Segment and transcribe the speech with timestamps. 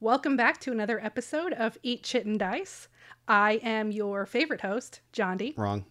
[0.00, 2.88] Welcome back to another episode of Eat Chit and Dice.
[3.26, 5.54] I am your favorite host, John D.
[5.56, 5.84] Wrong.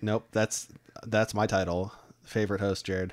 [0.00, 0.28] Nope.
[0.32, 0.68] That's
[1.06, 1.92] that's my title.
[2.24, 3.12] Favorite host, Jared.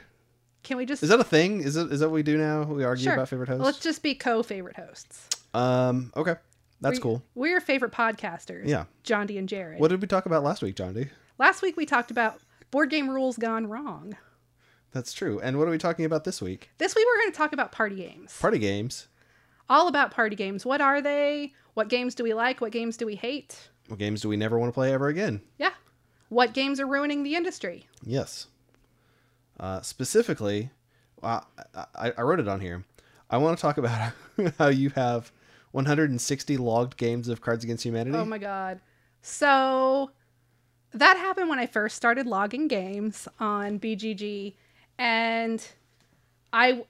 [0.64, 1.62] Can we just Is that a thing?
[1.62, 2.64] Is it is that what we do now?
[2.64, 3.14] We argue Sure.
[3.14, 3.64] about favorite hosts.
[3.66, 5.28] let's just be co-favorite hosts?
[5.54, 6.12] Um.
[6.16, 6.36] Okay.
[6.80, 7.24] That's We- cool.
[7.36, 8.68] We're your favorite podcasters.
[8.68, 8.86] Yeah.
[9.04, 9.80] John D and Jared.
[9.80, 11.08] What did we talk about last week, John D?
[11.38, 12.40] Last week we talked about
[12.72, 14.16] board game rules gone wrong.
[14.92, 15.40] That's true.
[15.42, 16.70] And what are we talking about this week?
[16.78, 18.38] This week we're going to talk about party games.
[18.40, 19.08] Party games.
[19.70, 20.66] All about party games.
[20.66, 21.54] What are they?
[21.74, 22.62] What games do we like?
[22.62, 23.70] What games do we hate?
[23.88, 25.42] What games do we never want to play ever again?
[25.58, 25.74] Yeah.
[26.30, 27.88] What games are ruining the industry?
[28.04, 28.48] Yes.
[29.60, 30.72] Uh, specifically,
[31.24, 31.42] uh,
[31.96, 32.84] I, I wrote it on here.
[33.30, 34.14] I want to talk about
[34.58, 35.32] how you have
[35.72, 38.18] 160 logged games of Cards Against Humanity.
[38.18, 38.80] Oh my god.
[39.22, 40.12] So
[40.94, 44.56] that happened when I first started logging games on BGG
[44.98, 45.66] and
[46.54, 46.84] I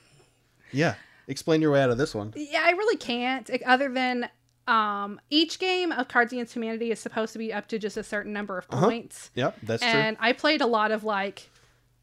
[0.72, 0.94] yeah.
[1.28, 2.32] Explain your way out of this one.
[2.36, 4.28] yeah, I really can't other than
[4.68, 8.02] um each game of Cards Against Humanity is supposed to be up to just a
[8.02, 8.86] certain number of Uh-huh.
[8.86, 9.30] points.
[9.34, 9.90] Yep, that's true.
[9.90, 11.50] and I played a lot of like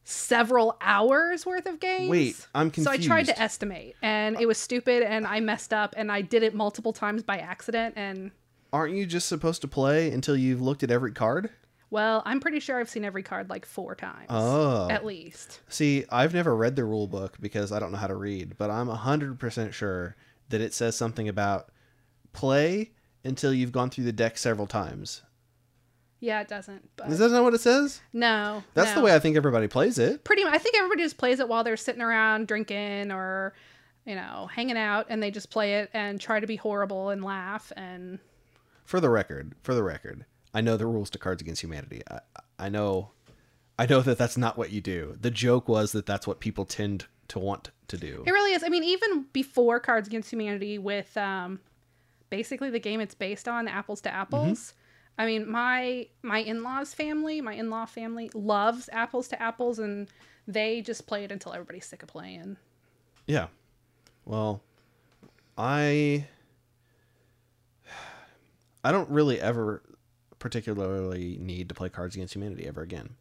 [0.05, 2.09] several hours worth of games.
[2.09, 2.87] Wait, I'm confused.
[2.87, 6.21] So I tried to estimate and it was stupid and I messed up and I
[6.21, 8.31] did it multiple times by accident and.
[8.73, 11.51] Aren't you just supposed to play until you've looked at every card?
[11.93, 14.25] Well, I'm pretty sure I've seen every card like 4 times.
[14.29, 14.89] Oh.
[14.89, 15.61] At least.
[15.69, 18.69] See, I've never read the rule book because I don't know how to read, but
[18.69, 20.15] I'm 100% sure
[20.49, 21.69] that it says something about
[22.33, 22.91] play
[23.23, 25.21] until you've gone through the deck several times.
[26.19, 26.89] Yeah, it doesn't.
[26.95, 28.01] But Is that not what it says?
[28.13, 28.95] no, That's no.
[28.95, 30.23] the way I think everybody plays it.
[30.23, 30.53] Pretty much.
[30.53, 33.53] I think everybody just plays it while they're sitting around drinking or,
[34.05, 37.23] you know, hanging out, and they just play it and try to be horrible and
[37.23, 37.71] laugh.
[37.75, 38.19] And
[38.85, 42.01] For the record, for the record, I know the rules to Cards Against Humanity.
[42.09, 42.19] I,
[42.59, 43.11] I know,
[43.77, 45.17] I know that that's not what you do.
[45.19, 48.23] The joke was that that's what people tend to want to do.
[48.25, 48.63] it really is.
[48.63, 51.59] I mean, even before Cards Against Humanity, with um,
[52.29, 54.73] basically the game it's based on, Apples to Apples.
[55.17, 59.79] I mean, my my in laws family, my in law family loves Apples to Apples,
[59.79, 60.09] and
[60.47, 62.57] they just play it until everybody's sick of playing.
[63.27, 63.47] Yeah.
[64.25, 64.61] Well,
[65.57, 66.27] I
[68.83, 69.83] I don't really ever
[70.43, 73.11] particularly need to play Cards Against Humanity ever again.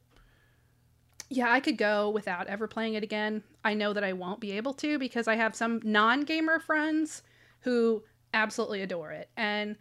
[1.30, 3.44] Yeah, I could go without ever playing it again.
[3.64, 7.22] I know that I won't be able to because I have some non gamer friends
[7.60, 8.02] who
[8.34, 9.28] absolutely adore it.
[9.36, 9.76] And,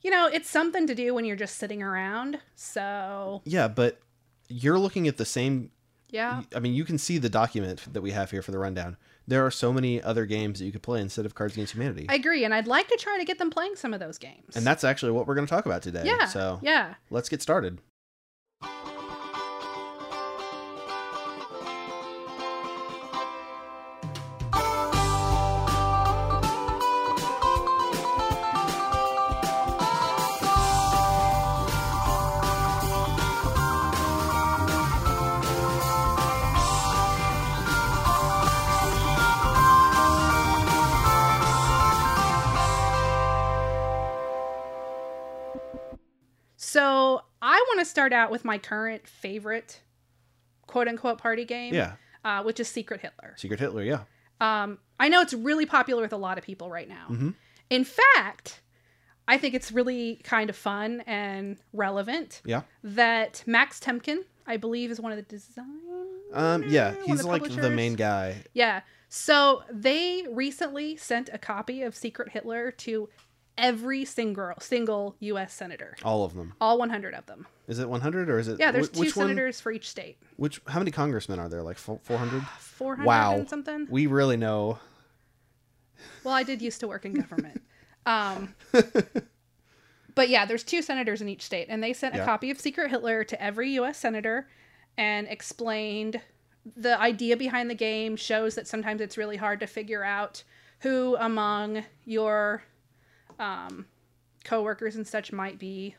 [0.00, 2.40] you know, it's something to do when you're just sitting around.
[2.54, 4.00] So, Yeah, but
[4.48, 5.70] you're looking at the same
[6.10, 6.42] yeah.
[6.54, 8.96] I mean, you can see the document that we have here for the rundown.
[9.28, 12.06] There are so many other games that you could play instead of Cards Against Humanity.
[12.08, 12.44] I agree.
[12.44, 14.54] And I'd like to try to get them playing some of those games.
[14.56, 16.02] and that's actually what we're going to talk about today.
[16.04, 16.26] yeah.
[16.26, 16.94] So, Yeah.
[17.10, 17.78] let's get started.
[47.96, 49.80] Start out with my current favorite
[50.66, 51.94] quote unquote party game, Yeah.
[52.26, 53.32] uh, which is Secret Hitler.
[53.38, 54.02] Secret Hitler, yeah.
[54.38, 57.06] Um, I know it's really popular with a lot of people right now.
[57.10, 57.34] Mhm.
[57.70, 58.60] In fact,
[59.26, 62.62] I think it's really kind of fun and relevant Yeah.
[62.84, 65.80] that Max Temkin, I believe, is one of the design.
[66.34, 68.44] Um yeah, he's the like the main guy.
[68.52, 68.82] Yeah.
[69.08, 73.08] So they recently sent a copy of Secret Hitler to
[73.56, 75.54] every single single U.S.
[75.54, 76.52] senator, All of them.
[76.60, 77.46] all 100 of them.
[77.68, 80.18] Is it 100 or is it Yeah, there's two which one- senators for each state.
[80.36, 81.62] Which how many congressmen are there?
[81.62, 82.42] Like 400?
[82.60, 83.44] 400 Wow.
[83.48, 83.86] something.
[83.90, 84.78] We really know.
[86.24, 87.60] Well, I did used to work in government.
[88.04, 88.54] um,
[90.14, 92.90] but yeah, there's two senators in each state, and they sent a copy of Secret
[92.90, 93.98] Hitler to every U.S.
[93.98, 94.48] senator
[94.96, 96.20] and explained
[96.76, 98.16] the idea behind the game.
[98.16, 100.42] Shows that sometimes it's really hard to figure out
[100.80, 102.62] who among your
[103.38, 103.86] um,
[104.44, 105.96] coworkers and such might be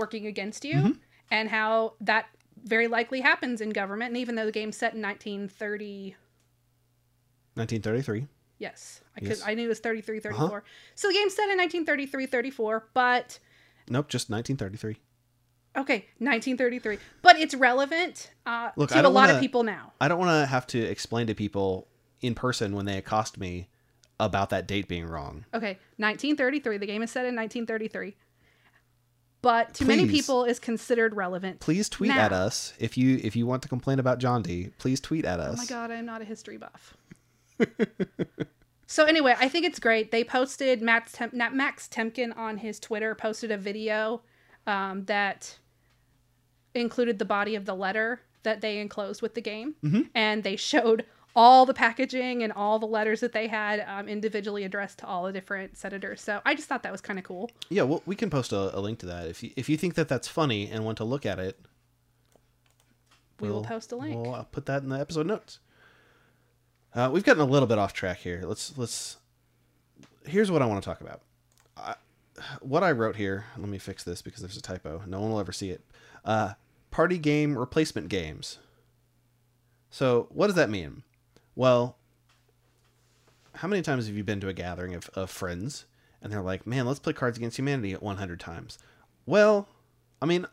[0.00, 0.92] working against you, Mm-hmm.
[1.30, 2.26] and how that
[2.64, 4.08] very likely happens in government.
[4.10, 6.16] And even though the game's set in 1930.
[7.54, 8.26] 1933.
[8.58, 9.40] Yes, I Yes.
[9.40, 9.48] could.
[9.48, 10.30] I knew it was 33, Uh-huh.
[10.30, 10.64] 34.
[10.94, 13.38] So the game's set in 1933, 34, but
[13.88, 14.96] Nope, just 1933.
[15.76, 16.98] okay, 1933.
[17.22, 19.92] But it's relevant uh, Look, to a lot of wanna- people now.
[20.00, 21.88] I don't want to have to explain to people
[22.20, 23.68] in person when they accost me
[24.18, 25.46] about that date being wrong.
[25.54, 26.76] Okay, 1933.
[26.76, 28.14] The game is set in 1933,
[29.42, 31.60] but to many people is considered relevant.
[31.60, 34.70] Please tweet at us if you if you want to complain about John D.
[34.78, 35.54] Please tweet at us.
[35.54, 36.96] Oh my god, I'm not a history buff.
[38.86, 40.10] So anyway, I think it's great.
[40.10, 44.22] They posted Max, Tem- Max Temkin on his Twitter posted a video
[44.66, 45.58] um, that
[46.74, 50.00] included the body of the letter that they enclosed with the game, Mm-hmm.
[50.14, 51.04] and they showed
[51.36, 55.24] all the packaging and all the letters that they had um, individually addressed to all
[55.24, 56.20] the different senators.
[56.20, 57.50] So I just thought that was kind of cool.
[57.68, 59.94] Yeah, well, we can post a, a link to that if you if you think
[59.94, 61.58] that that's funny and want to look at it.
[63.40, 64.16] We will we'll- post a link.
[64.16, 65.60] We'll uh, put that in the episode notes.
[66.94, 68.42] Uh, we've gotten a little bit off track here.
[68.44, 69.16] Let's let's.
[70.26, 71.22] Here's what I want to talk about.
[71.76, 71.94] I,
[72.60, 73.46] what I wrote here.
[73.56, 75.02] Let me fix this because there's a typo.
[75.06, 75.82] No one will ever see it.
[76.24, 76.54] Uh,
[76.90, 78.58] party game replacement games.
[79.90, 81.02] So what does that mean?
[81.60, 81.98] Well,
[83.52, 85.84] how many times have you been to a gathering of, of friends
[86.22, 88.78] and they're like, man, let's play Cards Against Humanity at 100 times?
[89.26, 89.68] Well,
[90.22, 90.46] I mean,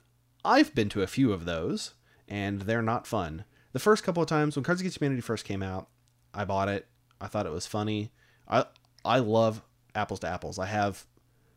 [0.43, 1.93] I've been to a few of those
[2.27, 3.45] and they're not fun.
[3.71, 5.87] The first couple of times when Cards Against Humanity first came out,
[6.33, 6.87] I bought it.
[7.21, 8.11] I thought it was funny.
[8.45, 8.65] I
[9.05, 9.61] I love
[9.95, 10.59] apples to apples.
[10.59, 11.05] I have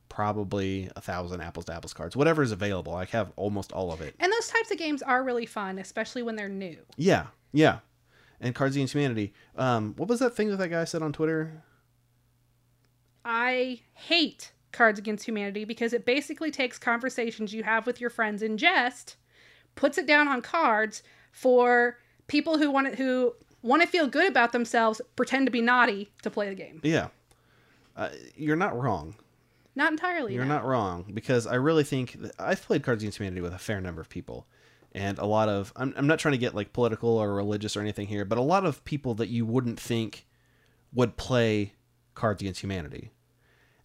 [0.08, 2.94] probably a thousand apples to apples cards, whatever is available.
[2.94, 4.14] I have almost all of it.
[4.20, 6.78] And those types of games are really fun, especially when they're new.
[6.96, 7.80] Yeah, yeah.
[8.40, 9.32] And Cards Against Humanity.
[9.56, 11.62] Um, what was that thing that that guy said on Twitter?
[13.24, 18.42] I hate Cards Against Humanity because it basically takes conversations you have with your friends
[18.42, 19.16] in jest,
[19.74, 21.02] puts it down on cards
[21.32, 21.98] for
[22.28, 26.10] people who want to, who want to feel good about themselves, pretend to be naughty
[26.22, 26.80] to play the game.
[26.82, 27.08] Yeah.
[27.96, 29.16] Uh, you're not wrong.
[29.74, 30.34] Not entirely.
[30.34, 30.54] You're no.
[30.54, 33.80] not wrong because I really think that I've played Cards Against Humanity with a fair
[33.80, 34.46] number of people,
[34.92, 37.80] and a lot of I'm I'm not trying to get like political or religious or
[37.80, 40.26] anything here, but a lot of people that you wouldn't think
[40.92, 41.74] would play
[42.14, 43.10] Cards Against Humanity,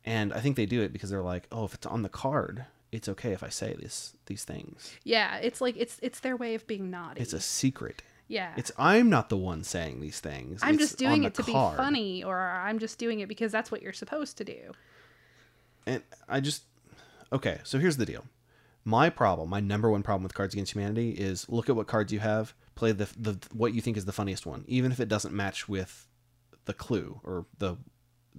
[0.04, 2.66] and I think they do it because they're like, oh, if it's on the card,
[2.92, 4.92] it's okay if I say this these things.
[5.04, 7.22] Yeah, it's like it's it's their way of being naughty.
[7.22, 8.02] It's a secret.
[8.28, 8.54] yeah.
[8.58, 10.62] It's I'm not the one saying these things.
[10.64, 11.78] I'm It's just doing it to card.
[11.78, 14.72] be funny, or I'm just doing it because that's what you're supposed to do.
[15.86, 16.64] And I just
[17.32, 17.60] okay.
[17.64, 18.26] So here's the deal.
[18.86, 22.14] My problem, my number one problem with Cards Against Humanity is look at what cards
[22.14, 25.10] you have, play the the what you think is the funniest one, even if it
[25.10, 26.08] doesn't match with
[26.66, 27.78] the clue or the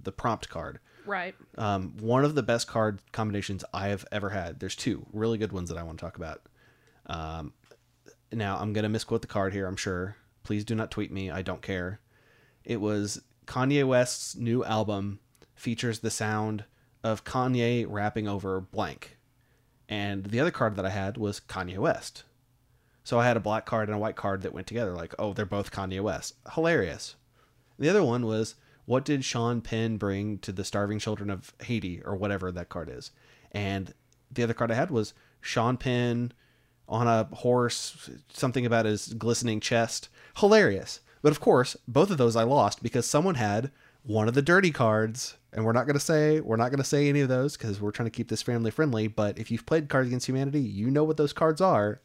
[0.01, 0.79] the prompt card.
[1.05, 1.35] Right.
[1.57, 4.59] Um, one of the best card combinations I have ever had.
[4.59, 6.41] There's two really good ones that I want to talk about.
[7.07, 7.53] Um,
[8.31, 9.67] now I'm gonna misquote the card here.
[9.67, 10.15] I'm sure.
[10.43, 11.29] Please do not tweet me.
[11.29, 11.99] I don't care.
[12.63, 15.19] It was Kanye West's new album
[15.55, 16.63] features the sound
[17.03, 19.16] of Kanye rapping over blank,
[19.89, 22.23] and the other card that I had was Kanye West.
[23.03, 24.93] So I had a black card and a white card that went together.
[24.93, 26.33] Like, oh, they're both Kanye West.
[26.53, 27.15] Hilarious.
[27.79, 28.55] The other one was
[28.85, 32.89] what did Sean Penn bring to the starving children of Haiti or whatever that card
[32.91, 33.11] is.
[33.51, 33.93] And
[34.31, 36.33] the other card I had was Sean Penn
[36.89, 40.09] on a horse, something about his glistening chest.
[40.37, 40.99] Hilarious.
[41.21, 43.71] But of course, both of those I lost because someone had
[44.03, 45.37] one of the dirty cards.
[45.57, 47.81] And we're not going to say we're not going to say any of those because
[47.81, 49.07] we're trying to keep this family friendly.
[49.07, 51.99] But if you've played Cards Against Humanity, you know what those cards are.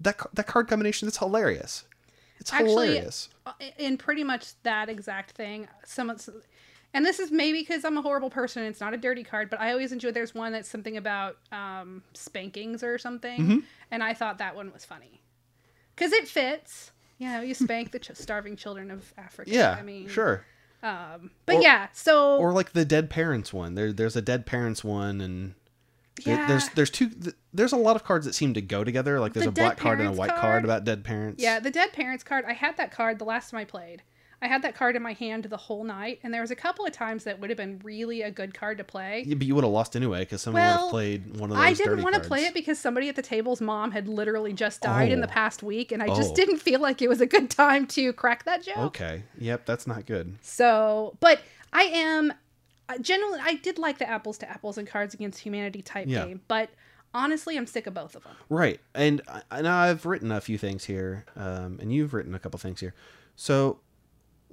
[0.00, 1.84] That that card combination is hilarious.
[2.40, 3.28] It's Actually, hilarious.
[3.46, 5.68] uh, in pretty much that exact thing.
[5.84, 6.10] Some,
[6.94, 8.62] and this is maybe because I'm a horrible person.
[8.64, 10.10] and It's not a dirty card, but I always enjoy.
[10.10, 13.58] There's one that's something about um, spankings or something, Mm-hmm.
[13.92, 15.20] and I thought that one was funny
[15.94, 16.90] because it fits.
[17.18, 19.48] You know, you spank the ch- starving children of Africa.
[19.50, 20.44] Yeah, I mean, sure.
[20.82, 23.74] Um, but Or- yeah, so or like the dead parents one.
[23.74, 25.54] There, there's a dead parents one, and
[26.24, 27.10] there- yeah, there's there's two.
[27.52, 29.18] There's a lot of cards that seem to go together.
[29.18, 30.40] Like there's The a black card and a white card.
[30.40, 30.64] card?
[30.64, 31.42] about dead parents.
[31.42, 32.44] yeah, the dead parents card.
[32.46, 34.02] I had that card the last time I played.
[34.40, 36.86] I had that card in my hand the whole night, and there was a couple
[36.86, 39.24] of times that would have been really a good card to play.
[39.26, 41.66] Yeah, but you would have lost anyway because someone would have played one of those.
[41.66, 44.80] I didn't want to play it because somebody at the table's mom had literally just
[44.80, 45.30] died in the Oh.
[45.30, 46.34] past week, and I just Oh.
[46.36, 48.76] didn't feel like it was a good time to crack that joke.
[48.78, 49.24] Okay.
[49.38, 50.36] Yep, that's not good.
[50.40, 51.40] So, but
[51.72, 52.32] I am
[53.00, 56.26] generally I did like the apples to apples and Cards Against Humanity type Yeah.
[56.26, 56.70] game, but
[57.12, 58.36] honestly, I'm sick of both of them.
[58.48, 62.58] Right, and and I've written a few things here, um, and you've written a couple
[62.60, 62.94] things here.
[63.34, 63.80] So,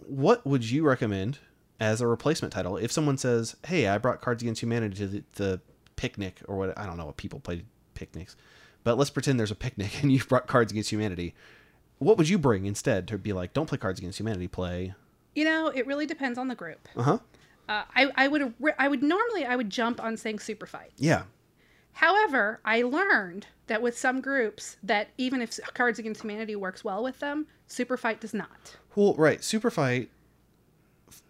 [0.07, 1.39] what would you recommend
[1.79, 5.23] as a replacement title if someone says, "Hey, I brought Cards Against Humanity to the,
[5.33, 5.61] the
[5.95, 6.77] picnic or what?
[6.77, 8.35] I don't know what people play picnics,
[8.83, 11.35] but let's pretend there's a picnic and you've brought Cards Against Humanity.
[11.97, 14.93] What would you bring instead to be like, don't play Cards Against Humanity, play?
[15.33, 16.87] You know, it really depends on the group.
[16.95, 17.19] Uh huh.
[17.67, 20.91] Uh, I I would I would normally I would jump on saying super fight.
[20.97, 21.23] Yeah.
[21.93, 27.01] However, I learned that with some groups that even if Cards Against Humanity works well
[27.01, 28.75] with them, super fight does not.
[28.95, 29.43] Well, right.
[29.43, 30.09] Super Fight.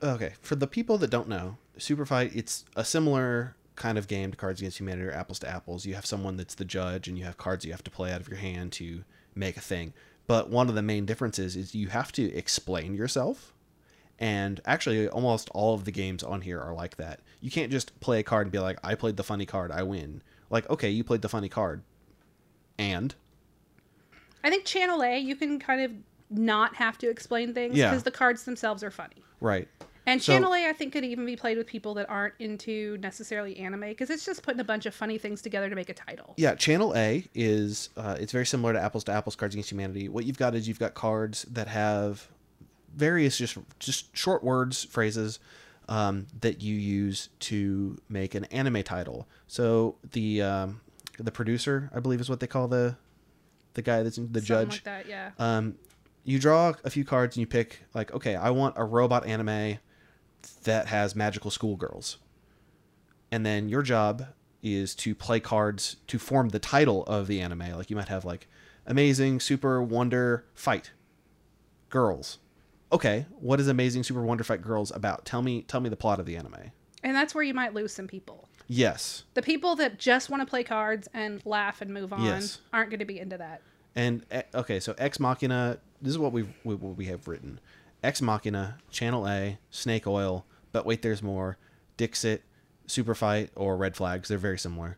[0.01, 4.31] Okay, for the people that don't know, Super Fight, it's a similar kind of game
[4.31, 5.85] to Cards Against Humanity or Apples to Apples.
[5.85, 8.21] You have someone that's the judge, and you have cards you have to play out
[8.21, 9.03] of your hand to
[9.35, 9.93] make a thing.
[10.27, 13.53] But one of the main differences is you have to explain yourself,
[14.17, 17.19] And actually, almost all of the games on here are like that.
[17.41, 19.83] You can't just play a card and be like, I played the funny card, I
[19.83, 20.21] win.
[20.49, 21.81] Like, okay, you played the funny card.
[22.77, 23.13] And?
[24.43, 25.91] I think Channel A, you can kind of
[26.29, 27.89] not have to explain things Yeah.
[27.89, 29.23] because the cards themselves are funny.
[29.39, 29.67] Right.
[30.07, 32.97] And So- Channel A, I think, could even be played with people that aren't into
[32.99, 35.93] necessarily anime because it's just putting a bunch of funny things together to make a
[35.95, 36.35] title.
[36.37, 40.07] Yeah, Channel A is uh, it's very similar to Apples to Apples Cards Against Humanity.
[40.09, 42.27] What you've got is you've got cards that have
[42.95, 45.39] various just just short words, phrases
[45.89, 49.27] um, that you use to make an anime title.
[49.47, 50.81] So the um,
[51.17, 52.95] the producer, I believe, is what they call the
[53.73, 54.71] the guy that's in, the Something judge.
[54.75, 55.31] like that, yeah.
[55.39, 55.75] Um,
[56.25, 59.77] you draw a few cards and you pick like, okay, I want a robot anime
[60.63, 62.17] that has magical schoolgirls,
[63.31, 64.25] and then your job
[64.61, 67.71] is to play cards to form the title of the anime.
[67.77, 68.47] Like you might have like
[68.87, 70.91] amazing, super, wonder, fight,
[71.89, 72.39] girls.
[72.91, 75.25] Okay, what is amazing, super, wonder, fight, girls about?
[75.25, 76.71] Tell me, tell me the plot of the anime.
[77.03, 78.49] And that's where you might lose some people.
[78.67, 82.61] Yes, The people that just want to play cards and laugh and move on Yes.
[82.73, 83.61] aren't going to be into that.
[83.95, 85.79] And eh, okay, so Ex Machina.
[86.01, 87.59] This is what we what we have written:
[88.03, 90.45] Ex Machina, Channel A, Snake Oil.
[90.71, 91.57] But wait, there's more.
[91.97, 92.43] Dixit,
[92.87, 94.27] Super Fight, or Red Flags.
[94.27, 94.97] They're very similar.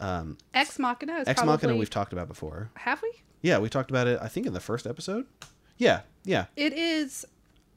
[0.00, 1.44] Um, Ex Machina is Ex.
[1.44, 2.70] Machina we've talked about before.
[2.74, 3.12] Have we?
[3.42, 4.18] Yeah, we talked about it.
[4.20, 5.26] I think in the first episode.
[5.78, 6.46] Yeah, yeah.
[6.56, 7.24] It is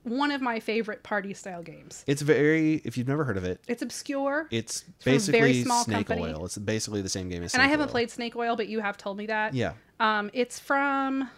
[0.04, 2.04] one of my favorite party style games.
[2.08, 2.76] It's very.
[2.86, 4.48] If you've never heard of it, It's obscure.
[4.50, 6.34] it's from a very basically small Snake company.
[6.34, 6.46] Oil.
[6.46, 7.52] It's basically the same game as.
[7.52, 7.92] Snake and I haven't Oil.
[7.92, 9.54] played Snake Oil, but you have told me that.
[9.54, 9.74] Yeah.
[10.00, 11.30] Um, it's from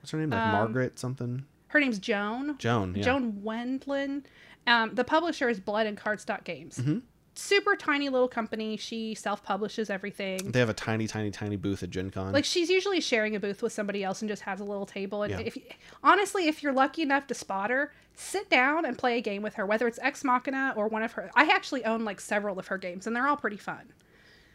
[0.00, 0.30] What's her name?
[0.30, 1.44] Like Um, Margaret something.
[1.68, 2.56] her name's Joan.
[2.58, 2.94] Joan.
[2.94, 3.02] Yeah.
[3.02, 4.24] Joan Wendlin.
[4.66, 6.78] Um, the publisher is Blood and Cardstock Games.
[6.78, 6.98] Mm-hmm.
[7.34, 8.76] Super tiny little company.
[8.76, 10.50] She self publishes everything.
[10.52, 12.32] They have a tiny, tiny, tiny booth at Gen Con.
[12.32, 15.22] Like she's usually sharing a booth with somebody else and just has a little table.
[15.22, 15.40] And Yeah.
[15.40, 15.56] if
[16.02, 19.54] honestly, if you're lucky enough to spot her, sit down and play a game with
[19.54, 21.30] her, whether it's Ex Machina or one of her.
[21.34, 23.92] I actually own like several of her games, and they're all pretty fun.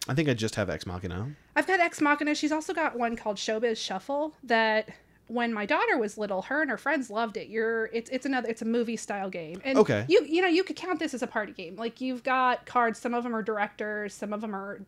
[0.07, 1.31] I think I just have Ex Machina.
[1.55, 2.35] I've got Ex Machina.
[2.35, 4.89] She's also got one called Showbiz Shuffle that
[5.27, 7.47] when my daughter was little, her and her friends loved it.
[7.47, 9.59] You're it's it's another it's a movie style game.
[9.63, 10.05] And Okay.
[10.07, 11.75] you you know, you could count this as a party game.
[11.75, 14.81] Like you've got cards, some of them are directors, some of them are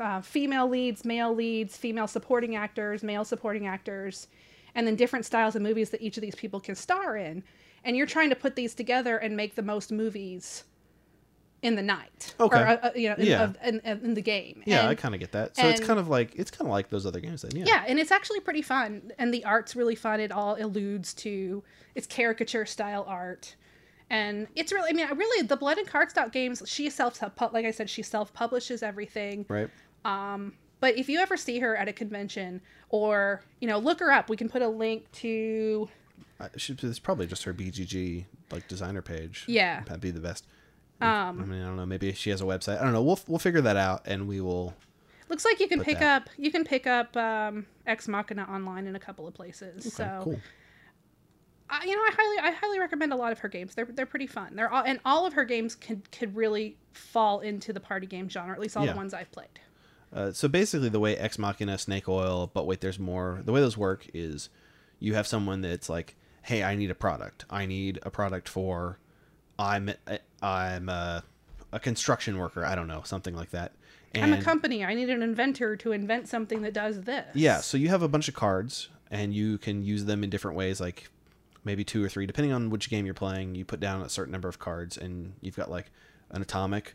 [0.00, 4.28] uh, female leads, male leads, female supporting actors, male supporting actors,
[4.74, 7.42] and then different styles of movies that each of these people can star in.
[7.84, 10.64] And you're trying to put these together and make the most movies
[11.62, 12.60] in the night, Okay.
[12.60, 13.44] or uh, uh, you know, in, Yeah.
[13.44, 14.62] of, in, in the game.
[14.66, 15.56] Yeah, And- I kind of get that.
[15.56, 17.54] So it's kind of like it's kind of like those other games then.
[17.56, 17.64] Yeah.
[17.66, 20.18] yeah, and it's actually pretty fun, and the art's really fun.
[20.20, 21.62] It all alludes to
[21.94, 23.54] it's caricature style art,
[24.10, 24.90] and it's really.
[24.90, 26.62] I mean, I really the Blood and Cardstock games.
[26.66, 29.46] She self like I said, she self publishes everything.
[29.48, 29.70] Right.
[30.04, 30.54] Um.
[30.80, 34.28] But if you ever see her at a convention, or you know, look her up.
[34.28, 35.88] We can put a link to.
[36.56, 39.44] Should, it's probably just her BGG like designer page.
[39.46, 39.82] Yeah.
[39.84, 40.44] That'd be the best.
[41.00, 41.86] Um, I mean, I don't know.
[41.86, 42.80] Maybe she has a website.
[42.80, 43.02] I don't know.
[43.02, 44.74] We'll we'll figure that out, and we will.
[45.28, 46.22] Looks like you can pick that.
[46.22, 49.86] up you can pick up um, Ex Machina online in a couple of places.
[49.86, 50.40] Okay, so cool.
[51.70, 53.74] I, you know, I highly, I highly recommend a lot of her games.
[53.74, 54.54] They're they're pretty fun.
[54.56, 58.28] They're all, and all of her games could could really fall into the party game
[58.28, 58.54] genre.
[58.54, 58.92] At least all Yeah.
[58.92, 59.48] the ones I've played.
[60.12, 63.40] Uh, so basically, the way Ex Machina, Snake Oil, but wait, there's more.
[63.42, 64.50] The way those work is,
[64.98, 67.46] you have someone that's like, "Hey, I need a product.
[67.48, 68.98] I need a product for,
[69.58, 69.90] I'm
[70.42, 71.24] I'm a,
[71.72, 72.64] a construction worker.
[72.64, 73.72] I don't know, something like that."
[74.14, 74.84] And I'm a company.
[74.84, 77.26] I need an inventor to invent something that does this.
[77.34, 80.56] Yeah, so you have a bunch of cards and you can use them in different
[80.56, 81.08] ways, like
[81.64, 83.54] maybe two or three, depending on which game you're playing.
[83.54, 85.90] You put down a certain number of cards and you've got like
[86.30, 86.94] an atomic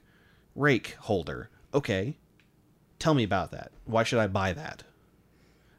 [0.56, 1.50] rake holder.
[1.74, 2.18] Okay,
[3.00, 3.72] tell me about that.
[3.86, 4.84] Why should I buy that?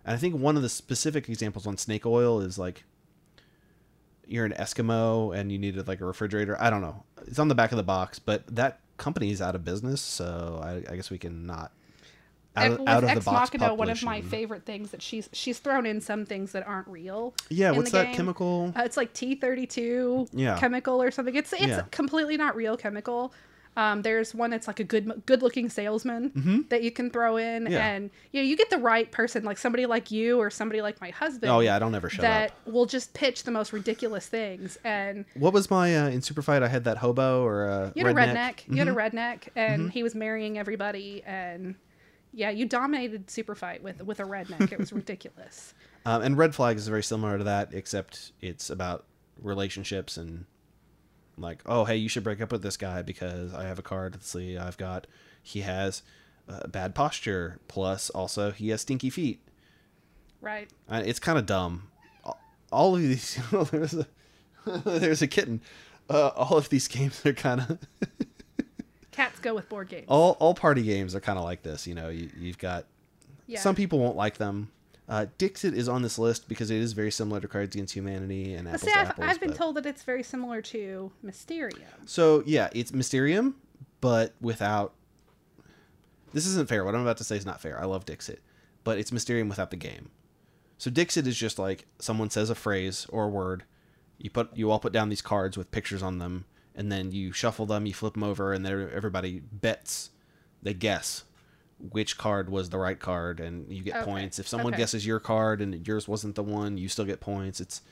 [0.04, 2.84] And I think one of the specific examples on snake oil is like
[4.28, 6.56] you're an Eskimo and you needed like a refrigerator.
[6.60, 7.02] I don't know.
[7.26, 10.60] It's on the back of the box, but that company is out of business, so
[10.62, 11.72] I, I guess we can not
[12.56, 15.28] out, of- out of the Ex box Machina, one of my favorite things that she's
[15.32, 17.32] she's thrown in some things that aren't real.
[17.50, 18.14] Yeah, what's the that game.
[18.16, 18.72] chemical?
[18.76, 20.58] Uh, it's like T thirty two Yeah.
[20.58, 21.34] chemical or something.
[21.36, 21.82] It's it's Yeah.
[21.92, 23.32] completely not real chemical.
[23.78, 27.62] Um, there's one that's like a good good looking salesman that you can throw in,
[27.64, 27.72] Mm-hmm.
[27.72, 27.86] Yeah.
[27.88, 31.00] and you know you get the right person, like somebody like you or somebody like
[31.00, 31.52] my husband.
[31.52, 32.66] Oh yeah, I don't ever shut that up.
[32.66, 36.62] will just pitch the most ridiculous things and What was my uh, in Super Fight?
[36.64, 38.24] I had that hobo or a you had redneck.
[38.24, 39.16] a redneck you had a Mm-hmm.
[39.16, 41.76] redneck and he was marrying everybody and
[42.34, 45.72] yeah you dominated super fight with with a redneck it was ridiculous
[46.04, 49.04] Um, and Red Flag is very similar to that, except it's about
[49.40, 50.44] relationships and
[51.40, 54.14] like, oh hey, you should break up with this guy because I have a card.
[54.14, 55.06] Let's see, I've got
[55.42, 56.02] he has
[56.48, 59.40] uh, bad posture, plus also he has stinky feet.
[60.40, 61.88] right Uh, it's kind of dumb.
[62.24, 62.40] All-
[62.72, 63.38] All of these,
[63.70, 64.06] there's a
[64.84, 65.60] there's a kitten.
[66.10, 67.78] uh, all of these games are kind of
[69.10, 70.06] Cats go with board games.
[70.08, 71.86] all all party games are kind of like this.
[71.86, 72.84] You know, you, you've got
[73.48, 73.58] yeah.
[73.60, 74.70] some people won't like them.
[75.08, 78.54] Uh, Dixit is on this list because it is very similar to Cards Against Humanity
[78.54, 79.26] and But Apples see, to I've, Apples.
[79.26, 81.88] I've been but- told that it's very similar to Mysterium.
[82.04, 83.56] So yeah, it's Mysterium,
[84.00, 84.92] but without.
[86.34, 86.84] This isn't fair.
[86.84, 87.80] What I'm about to say is not fair.
[87.80, 88.42] I love Dixit,
[88.84, 90.10] but it's Mysterium without the game.
[90.76, 93.64] So Dixit is just like someone says a phrase or a word,
[94.18, 97.32] you put you all put down these cards with pictures on them, and then you
[97.32, 100.10] shuffle them, you flip them over, and then everybody bets,
[100.62, 101.24] they guess
[101.78, 104.38] which card was the right card, and you get Okay, points.
[104.38, 104.82] If someone okay.
[104.82, 107.60] guesses your card and yours wasn't the one, you still get points.
[107.60, 107.82] It's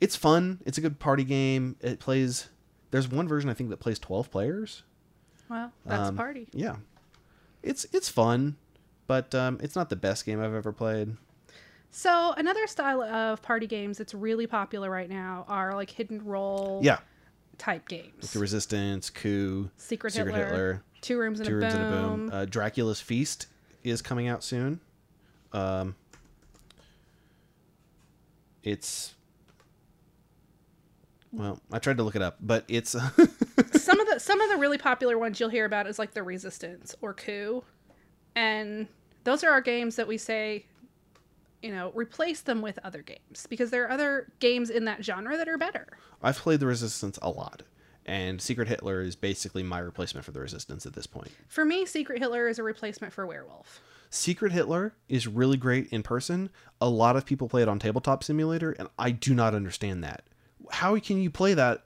[0.00, 0.60] it's fun.
[0.66, 1.76] It's a good party game.
[1.80, 2.48] It plays.
[2.90, 4.82] There's one version I think that plays 12 players.
[5.48, 6.48] Well, that's Um, a party.
[6.52, 6.76] Yeah,
[7.62, 8.56] it's it's fun,
[9.06, 11.16] but um, it's not the best game I've ever played.
[11.90, 16.80] So another style of party games that's really popular right now are like hidden role
[16.82, 16.98] Yeah,
[17.58, 18.32] type games.
[18.32, 21.82] the Resistance, Coup, Secret, Secret Hitler, Hitler, Two Rooms and Two a Rooms Boom.
[21.82, 22.30] and a Boom.
[22.32, 23.46] Uh, Dracula's Feast
[23.84, 24.80] is coming out soon.
[25.52, 25.94] Um,
[28.62, 29.14] it's
[31.32, 32.90] well, I tried to look it up, but it's
[33.72, 36.22] some of the some of the really popular ones you'll hear about is like the
[36.22, 37.62] Resistance or Coup,
[38.34, 38.88] and
[39.24, 40.66] those are our games that we say,
[41.62, 45.36] you know, replace them with other games because there are other games in that genre
[45.36, 45.86] that are better.
[46.22, 47.62] I've played the Resistance a lot,
[48.04, 51.30] and Secret Hitler is basically my replacement for the Resistance at this point.
[51.48, 53.80] For me, Secret Hitler is a replacement for Werewolf.
[54.10, 56.50] Secret Hitler is really great in person.
[56.80, 60.22] A lot of people play it on Tabletop Simulator, and I do not understand that.
[60.70, 61.85] How can you play that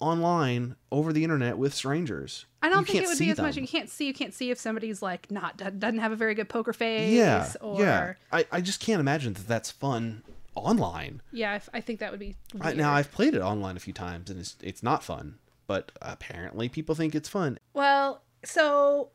[0.00, 2.46] online over the internet with strangers?
[2.62, 3.56] I don't You think it would be as much.
[3.56, 4.06] You can't see.
[4.06, 7.12] You can't see if somebody's like not doesn't have a very good poker face.
[7.12, 8.12] Yeah, Or, yeah.
[8.32, 10.22] I, I just can't imagine that that's fun
[10.54, 11.22] online.
[11.32, 12.36] Yeah, I think that would be.
[12.60, 12.78] I, Weird.
[12.78, 15.36] now I've played it online a few times, and it's it's not fun.
[15.66, 17.58] But apparently, people think it's fun.
[17.74, 19.10] Well, so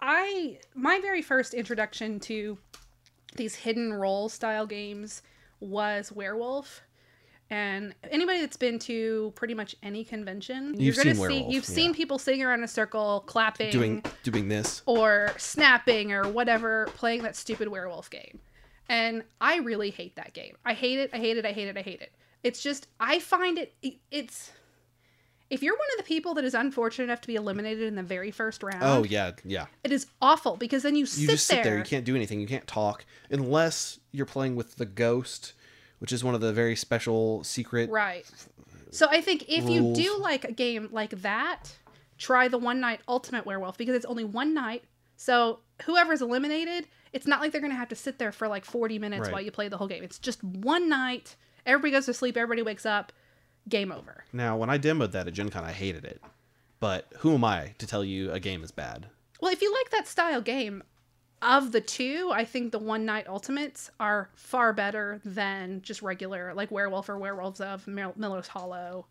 [0.00, 2.58] I my very first introduction to
[3.36, 5.22] these hidden role style games
[5.60, 6.82] was Werewolf.
[7.50, 11.68] And anybody that's been to pretty much any convention, You've you're gonna seen see you've
[11.68, 11.74] yeah.
[11.74, 14.82] seen people sitting around in a circle, clapping, Doing doing this.
[14.86, 18.38] or snapping or whatever, playing that stupid werewolf game.
[18.88, 20.56] And I really hate that game.
[20.64, 21.10] I hate it.
[21.12, 21.44] I hate it.
[21.46, 21.76] I hate it.
[21.76, 22.12] I hate it.
[22.42, 24.50] It's just I find it it- it's
[25.50, 28.02] if you're one of the people that is unfortunate enough to be eliminated in the
[28.02, 29.66] very first round, Oh yeah, yeah.
[29.84, 31.64] it is awful because then you, You sit, just sit there.
[31.64, 31.78] there.
[31.78, 32.40] You can't do anything.
[32.40, 35.52] You can't talk unless you're playing with the ghost,
[36.04, 37.88] which is one of the very special secret.
[37.88, 38.26] Right.
[38.90, 41.74] So I think if you do like a game like that,
[42.18, 44.84] try the one night ultimate werewolf because it's only one night.
[45.16, 48.98] So whoever's eliminated, it's not like they're gonna have to sit there for like 40
[48.98, 49.32] minutes Right.
[49.32, 50.04] while you play the whole game.
[50.04, 51.36] It's just one night.
[51.64, 52.36] Everybody goes to sleep.
[52.36, 53.10] Everybody wakes up.
[53.66, 54.24] Game over.
[54.30, 56.20] Now, when I demoed that at Gen Con, I hated it.
[56.80, 59.06] But who am I to tell you a game is bad?
[59.40, 60.82] Well, if you like that style game,
[61.44, 66.52] of the two, I think the one night ultimates are far better than just regular
[66.54, 69.06] like Werewolf or Werewolves of Mil- Miller's Hollow.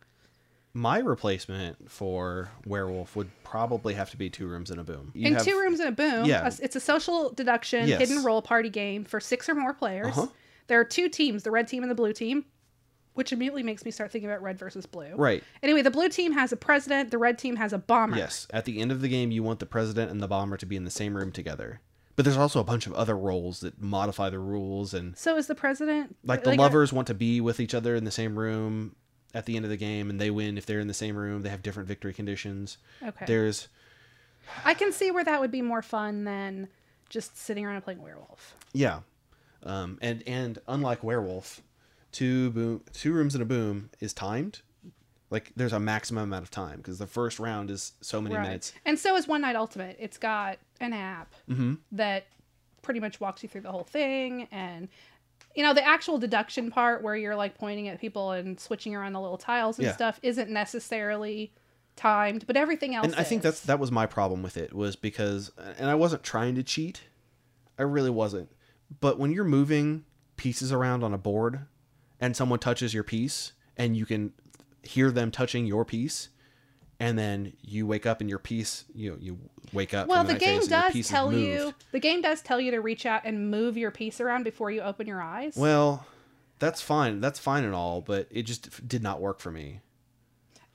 [0.75, 5.11] My replacement for Werewolf would probably have to be Two Rooms and a Boom.
[5.13, 6.49] You in have- two rooms and a boom Yeah.
[6.61, 7.99] it's a social deduction Yes.
[7.99, 10.27] hidden role party game for six or more players Uh-huh.
[10.67, 12.45] there are two teams the red team and the blue team
[13.13, 15.43] which immediately makes me start thinking about red versus blue Right.
[15.61, 18.47] anyway the blue team has a president the red team has a bomber Yes.
[18.51, 20.75] At the end of the game, you want the president and the bomber to be
[20.75, 21.81] in the same room together.
[22.15, 25.47] But there's also a bunch of other roles that modify the rules, and so is
[25.47, 28.37] the president like the uh, lovers want to be with each other in the same
[28.37, 28.95] room
[29.33, 31.41] at the end of the game, and they win if they're in the same room.
[31.41, 32.77] They have different victory conditions.
[33.01, 33.67] okay There's
[34.65, 36.67] i can see where that would be more fun than
[37.09, 38.99] just sitting around and playing werewolf Yeah,
[39.63, 41.61] um, and and unlike Werewolf,
[42.11, 44.61] two boom, two rooms and a boom is timed.
[45.33, 48.71] Like there's a maximum amount of time because the first round is so many minutes.
[48.85, 51.73] and so is one night ultimate it's got an app Mm-hmm.
[51.93, 52.27] that
[52.81, 54.87] pretty much walks you through the whole thing and
[55.55, 59.13] you know the actual deduction part where you're like pointing at people and switching around
[59.13, 59.93] the little tiles and Yeah.
[59.93, 61.51] stuff isn't necessarily
[61.95, 64.95] timed but everything else And I think that's that was my problem with it was
[64.95, 67.01] because and I wasn't trying to cheat.
[67.79, 68.51] I really wasn't.
[68.99, 70.05] But when you're moving
[70.37, 71.65] pieces around on a board
[72.19, 74.33] and someone touches your piece and you can
[74.83, 76.29] hear them touching your piece
[76.99, 79.39] and then you wake up and your piece you you
[79.73, 82.59] wake up well the game phase and your does tell you the game does tell
[82.61, 86.05] you to reach out and move your piece around before you open your eyes Well,
[86.59, 87.19] that's fine.
[87.19, 89.81] That's fine and all, but it just did not work for me.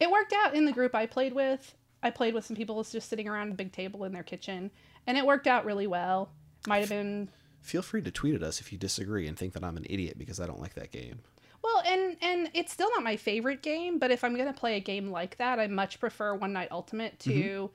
[0.01, 3.09] it worked out in the group i played with i played with some people just
[3.09, 4.71] sitting around a big table in their kitchen
[5.07, 6.31] and it worked out really well
[6.66, 7.29] might have been
[7.62, 10.16] Feel free to tweet at us if you disagree and think that I'm an idiot
[10.18, 11.18] because I don't like that game.
[11.62, 14.81] Well, and and it's still not my favorite game, but if I'm gonna play a
[14.81, 17.66] game like that, I much prefer One Night Ultimate to Mm-hmm.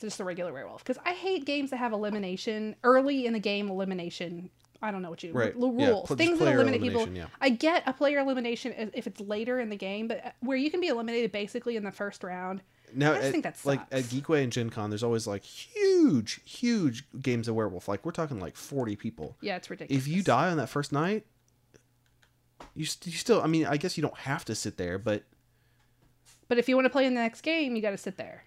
[0.00, 3.68] just the regular Werewolf because I hate games that have elimination early in the game.
[3.68, 4.50] Elimination.
[4.80, 5.52] I don't know what you Right.
[5.56, 7.08] l- rules just things that eliminate people.
[7.08, 7.26] yeah.
[7.40, 10.70] I get a player elimination if it's later in the game, but uh, where you
[10.70, 12.62] can be eliminated basically in the first round.
[12.94, 14.04] Now, I just at, think that like at.
[14.04, 17.88] Geekway and Gen Con, there's always like huge, huge games of werewolf.
[17.88, 19.36] Like we're talking like 40 people.
[19.40, 20.00] Yeah, it's ridiculous.
[20.00, 21.26] If you die on that first night,
[22.74, 23.40] you, st- you still.
[23.42, 25.22] I mean, I guess you don't have to sit there, but
[26.48, 28.44] but if you want to play in the next game, you got to sit there.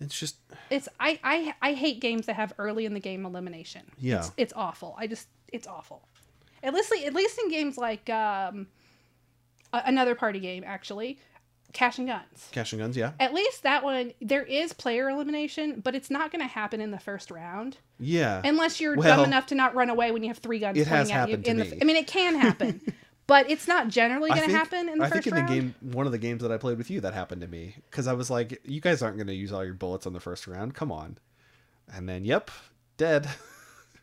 [0.00, 0.36] it's just
[0.70, 3.82] It's I, I I hate games that have early in the game elimination.
[3.98, 4.18] Yeah.
[4.20, 4.94] it's, it's awful.
[4.98, 6.06] I just it's awful.
[6.62, 8.68] At least at least in games like um,
[9.72, 11.18] a- another party game actually,
[11.72, 12.48] Cash and Guns.
[12.52, 12.96] cash and guns.
[12.96, 16.80] Yeah, At least that one there is player elimination, but it's not going to happen
[16.80, 18.40] in the first round yeah.
[18.44, 20.86] unless you're Well, dumb enough to not run away when you have three guns it
[20.86, 21.36] pointing has at you.
[21.36, 21.78] happened to in the, me.
[21.80, 22.80] I mean, it can happen,
[23.32, 25.48] but it's not generally going to happen in the I first think in round.
[25.48, 27.76] the game, one of the games that I played with you, that happened to me
[27.90, 30.20] because I was like, "You guys aren't going to use all your bullets on the
[30.20, 30.74] first round.
[30.74, 31.16] Come on!"
[31.90, 32.50] And then, yep,
[32.98, 33.26] dead.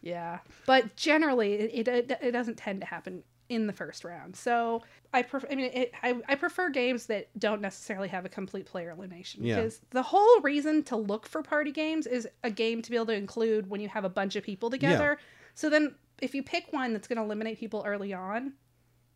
[0.02, 4.34] Yeah, but generally, it, it it doesn't tend to happen in the first round.
[4.36, 4.82] So
[5.14, 5.46] I prefer.
[5.52, 9.44] I mean, it, I I prefer games that don't necessarily have a complete player elimination
[9.44, 9.58] Yeah.
[9.58, 13.08] because the whole reason to look for party games is a game to be able
[13.08, 15.18] to include when you have a bunch of people together.
[15.54, 18.54] So then, if you pick one that's going to eliminate people early on,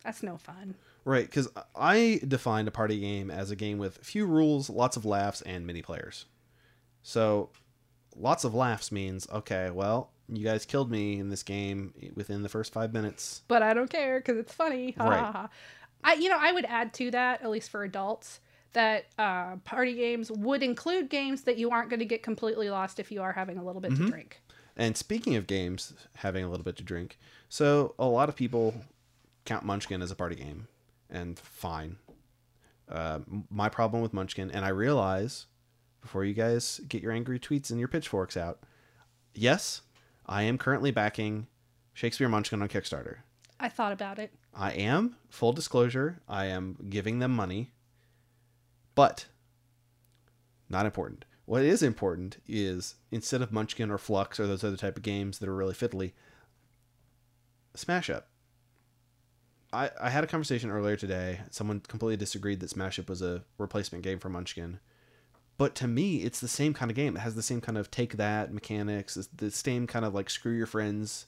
[0.04, 0.74] that's no fun.
[1.04, 5.04] Right, because I defined a party game as a game with few rules, lots of
[5.04, 6.24] laughs, and many players.
[7.02, 7.50] So,
[8.16, 12.48] lots of laughs means okay, well, you guys killed me in this game within the
[12.48, 13.42] first five minutes.
[13.48, 14.94] But I don't care because it's funny.
[14.98, 15.20] Ha, Right.
[15.20, 15.48] ha, ha.
[16.02, 18.40] I you know I would add to that at least for adults
[18.74, 22.98] that uh, party games would include games that you aren't going to get completely lost
[22.98, 24.04] if you are having a little bit Mm-hmm.
[24.06, 24.40] to drink.
[24.76, 28.74] And speaking of games having a little bit to drink, so a lot of people
[29.44, 30.68] count Munchkin as a party game,
[31.10, 31.96] and fine.
[32.88, 35.46] Uh, my problem with Munchkin, and I realize
[36.00, 38.60] before you guys get your angry tweets and your pitchforks out,
[39.34, 39.82] yes,
[40.26, 41.46] I am currently backing
[41.92, 43.18] Shakespeare Munchkin on Kickstarter.
[43.58, 44.32] I thought about it.
[44.52, 47.72] I am, full disclosure, I am giving them money,
[48.94, 49.26] but
[50.68, 51.24] not important.
[51.46, 55.38] What is important is instead of Munchkin or Fluxx or those other type of games
[55.38, 56.12] that are really fiddly,
[57.74, 58.28] Smash Up.
[59.74, 61.40] I, I had a conversation earlier today.
[61.50, 64.78] Someone completely disagreed that Smash Up was a replacement game for Munchkin.
[65.56, 67.16] But to me, it's the same kind of game.
[67.16, 70.52] It has the same kind of take that mechanics, the same kind of like screw
[70.52, 71.26] your friends.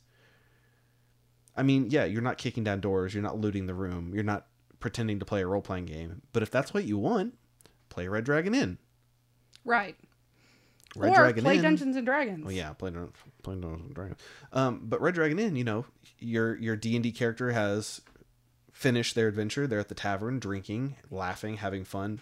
[1.57, 4.47] I mean, yeah, you're not kicking down doors, you're not looting the room, you're not
[4.79, 6.23] pretending to play a role playing game.
[6.33, 7.35] But if that's what you want,
[7.89, 8.79] play Red Dragon Inn.
[9.65, 9.97] Right.
[10.97, 11.63] Red or Dragon play Inn.
[11.63, 12.45] Dungeons and Dragons.
[12.47, 14.19] Oh yeah, play play Dungeons and Dragons.
[14.53, 15.85] Um, but Red Dragon Inn, you know,
[16.19, 18.01] your your D and D character has
[18.77, 19.67] finished their adventure.
[19.67, 22.21] They're at the tavern, drinking, laughing, having fun.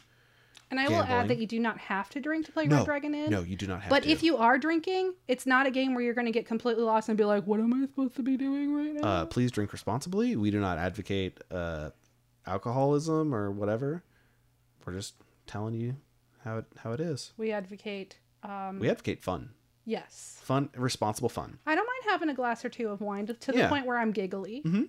[0.70, 2.84] And I will add that you do not have to drink to play No, Red
[2.86, 3.30] Dragon Inn.
[3.30, 4.08] no, you do not have But to.
[4.08, 6.82] But if you are drinking, it's not a game where you're going to get completely
[6.84, 9.50] lost and be like, "What am I supposed to be doing right now?" uh, please
[9.52, 10.36] drink responsibly.
[10.36, 11.90] We do not advocate uh,
[12.46, 14.02] alcoholism or whatever.
[14.84, 15.14] We're just
[15.46, 15.96] telling you
[16.44, 17.32] how it how it is.
[17.36, 18.18] we advocate.
[18.42, 19.50] Um, We advocate fun,
[19.86, 21.58] yes, fun, responsible fun.
[21.66, 23.68] I don't mind having a glass or two of wine to, to the Yeah.
[23.68, 24.62] point where I'm giggly.
[24.64, 24.88] Mhm.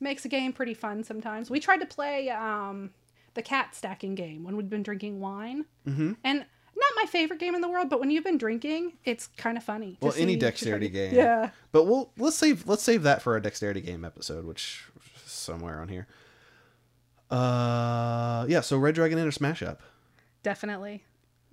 [0.00, 1.50] Makes a game pretty fun sometimes.
[1.50, 2.90] We tried to play um,
[3.34, 6.12] the cat stacking game when we'd been drinking wine, Mm-hmm.
[6.24, 6.38] and
[6.76, 9.62] not my favorite game in the world, but when you've been drinking, it's kind of
[9.62, 9.96] funny.
[10.00, 11.14] Well, any dexterity game.
[11.14, 11.50] Yeah.
[11.70, 14.84] But we'll let's save let's save that for a dexterity game episode, which
[15.24, 16.08] is somewhere on here.
[17.30, 18.60] Uh, yeah.
[18.60, 19.80] So Red Dragon or Smash Up.
[20.42, 21.04] Definitely.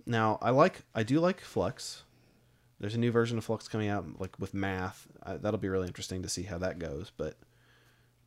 [0.05, 2.01] Now I like I do like Fluxx.
[2.79, 5.07] There's a new version of Fluxx coming out, like with math.
[5.23, 7.11] I, that'll be really interesting to see how that goes.
[7.15, 7.37] But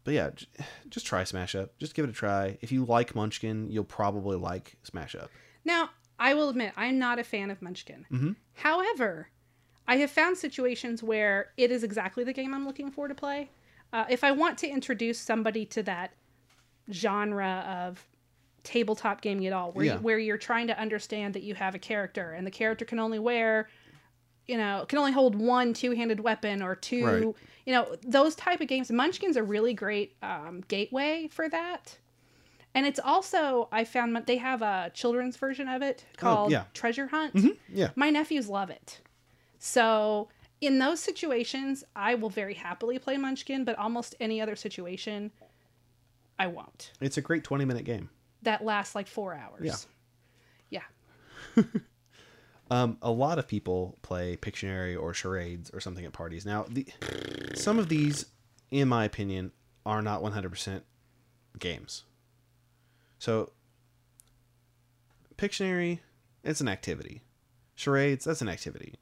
[0.04, 0.30] but yeah,
[0.88, 1.76] just try Smash Up.
[1.78, 2.58] Just give it a try.
[2.60, 5.30] If you like Munchkin, you'll probably like Smash Up.
[5.64, 8.06] Now, I will admit, I'm not a fan of Munchkin.
[8.12, 8.36] Mhm.
[8.54, 9.28] However,
[9.88, 13.50] I have found situations where it is exactly the game I'm looking for to play.
[13.92, 16.12] Uh, if I want to introduce somebody to that
[16.90, 18.06] genre of
[18.62, 19.94] tabletop gaming at all, where, Yeah.
[19.94, 22.98] you, where you're trying to understand that you have a character and the character can
[22.98, 23.68] only wear,
[24.46, 27.22] you know, can only hold one two-handed weapon or two, Right.
[27.66, 28.90] you know, those type of games.
[28.90, 31.96] Munchkin's a really great um, gateway for that.
[32.74, 36.64] And it's also I found they have a children's version of it called yeah.
[36.74, 37.56] Treasure Hunt.
[37.68, 37.90] Yeah.
[37.94, 39.00] My nephews love it.
[39.58, 40.28] So
[40.60, 45.30] in those situations, I will very happily play Munchkin, but almost any other situation,
[46.38, 46.90] I won't.
[47.00, 48.10] It's a great 20 minute game.
[48.42, 49.88] That lasts like four hours.
[50.70, 50.82] Yeah.
[51.56, 51.62] Yeah.
[52.70, 56.46] Um, a lot of people play Pictionary or charades or something at parties.
[56.46, 56.86] Now, the
[57.54, 58.26] some of these,
[58.70, 59.52] in my opinion,
[59.84, 60.80] are not 100%
[61.58, 62.04] games.
[63.18, 63.52] So,
[65.36, 65.98] Pictionary,
[66.42, 67.22] it's an activity.
[67.74, 68.94] Charades, that's an activity.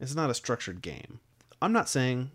[0.00, 1.20] It's not a structured game.
[1.60, 2.30] I'm not saying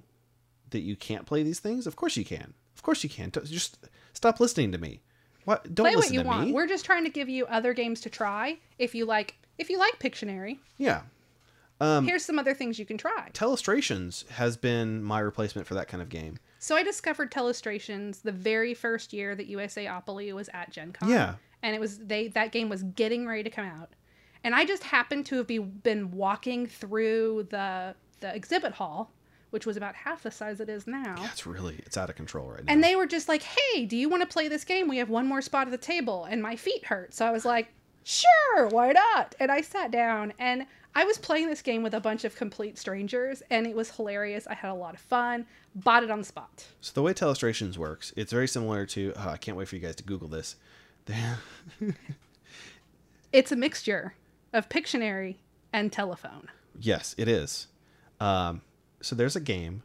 [0.70, 1.86] that you can't play these things.
[1.88, 2.54] Of course you can.
[2.76, 3.30] Of course you can.
[3.30, 3.78] Don't- Just
[4.14, 5.02] stop listening to me.
[5.46, 5.64] What?
[5.74, 6.48] Don't Play what listen you to want.
[6.48, 6.54] me.
[6.54, 8.58] We're just trying to give you other games to try.
[8.78, 11.02] If you like, if you like Pictionary, Yeah.
[11.80, 13.30] Um, here's some other things you can try.
[13.34, 16.38] Telestrations has been my replacement for that kind of game.
[16.60, 21.10] So I discovered Telestrations the very first year that USAopoly was at Gen Con.
[21.10, 21.36] Yeah.
[21.64, 23.90] And it was they that game was getting ready to come out.
[24.44, 29.12] And I just happened to have be, been walking through the the exhibit hall,
[29.50, 31.16] which was about half the size it is now.
[31.32, 32.72] It's really it's out of control right now.
[32.72, 34.88] And they were just like, "Hey, do you want to play this game?
[34.88, 37.44] We have one more spot at the table." And my feet hurt, so I was
[37.44, 41.94] like, "Sure, why not?" And I sat down and I was playing this game with
[41.94, 44.46] a bunch of complete strangers, and it was hilarious.
[44.48, 45.46] I had a lot of fun.
[45.74, 46.66] Bought it on the spot.
[46.82, 49.14] So the way Telestrations works, it's very similar to.
[49.16, 50.56] Oh, I can't wait for you guys to Google this.
[53.34, 54.14] It's a mixture
[54.52, 55.38] of Pictionary
[55.72, 56.50] and telephone.
[56.78, 57.68] yes, it is.
[58.20, 58.62] Um,
[59.02, 59.84] so there's a game.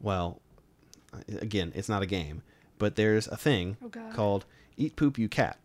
[0.00, 0.40] Well,
[1.40, 2.42] again, it's not a game,
[2.78, 4.44] but there's a thing Oh, called
[4.76, 5.58] Eat Poop You Cat.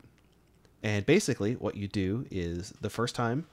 [0.83, 3.45] And basically, what you do is the first time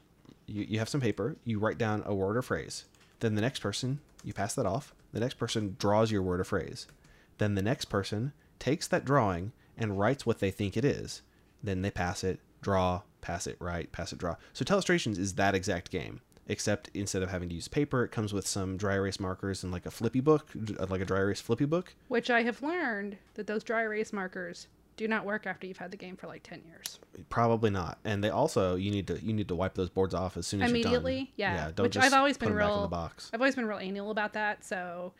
[0.47, 2.85] you, you have some paper, you write down a word or phrase.
[3.21, 4.95] Then the next person, you pass that off.
[5.13, 6.87] The next person draws your word or phrase.
[7.39, 11.23] Then the next person takes that drawing and writes what they think it is.
[11.63, 14.37] Then they pass it, draw, pass it, write, pass it, draw.
[14.53, 18.33] So Telestrations is that exact game, except instead of having to use paper, it comes
[18.33, 20.49] with some dry erase markers and like a flippy book,
[20.89, 21.95] like a dry erase flippy book.
[22.09, 25.91] Which I have learned that those dry erase markers do not work after you've had
[25.91, 26.99] the game for like 10 years.
[27.31, 27.99] Probably not.
[28.05, 30.61] And they also you need to you need to wipe those boards off as soon
[30.61, 31.33] as Immediately?
[31.37, 31.57] You're done.
[31.57, 31.71] Yeah.
[31.75, 33.31] don't Which just I've always put been them back in real- the box.
[33.33, 35.15] I've always been real anal about that, so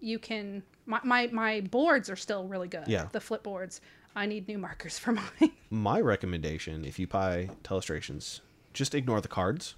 [0.00, 2.88] you can my my, my boards are still really good.
[2.88, 3.08] Yeah.
[3.12, 3.80] The flip boards.
[4.16, 5.52] I need new markers for mine.
[5.70, 8.40] My recommendation, if you buy Telestrations,
[8.72, 9.76] just ignore the cards.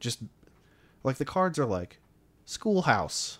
[0.00, 0.20] Just
[1.02, 1.98] like the cards are like
[2.46, 3.38] schoolhouse.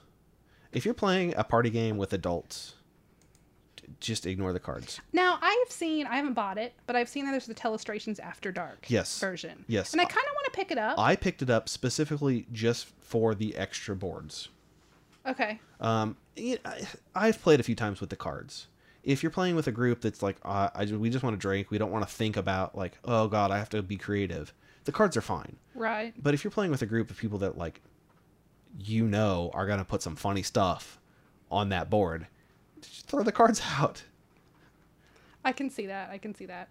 [0.73, 2.75] If you're playing a party game with adults,
[4.01, 5.01] just ignore the cards.
[5.13, 8.21] now I have seen I haven't bought it, but I've seen that there's the Telestrations
[8.21, 9.19] After Dark Yes.
[9.21, 9.65] version.
[9.69, 9.93] Yes.
[9.93, 10.99] And I kind of want to pick it up.
[10.99, 14.49] I picked it up specifically just for the extra boards.
[15.27, 15.61] okay.
[15.81, 18.67] Um, I, I've played a few times with the cards.
[19.05, 21.71] If you're playing with a group that's like, uh, I we just want to drink,
[21.71, 24.53] we don't want to think about like, oh god, I have to be creative.
[24.85, 25.57] The cards are fine.
[25.75, 26.15] Right.
[26.23, 27.81] But if you're playing with a group of people that like,
[28.79, 30.99] you know, are gonna put some funny stuff
[31.51, 32.27] on that board,
[32.83, 34.03] just throw the cards out.
[35.45, 36.11] I can see that.
[36.11, 36.69] I can see that.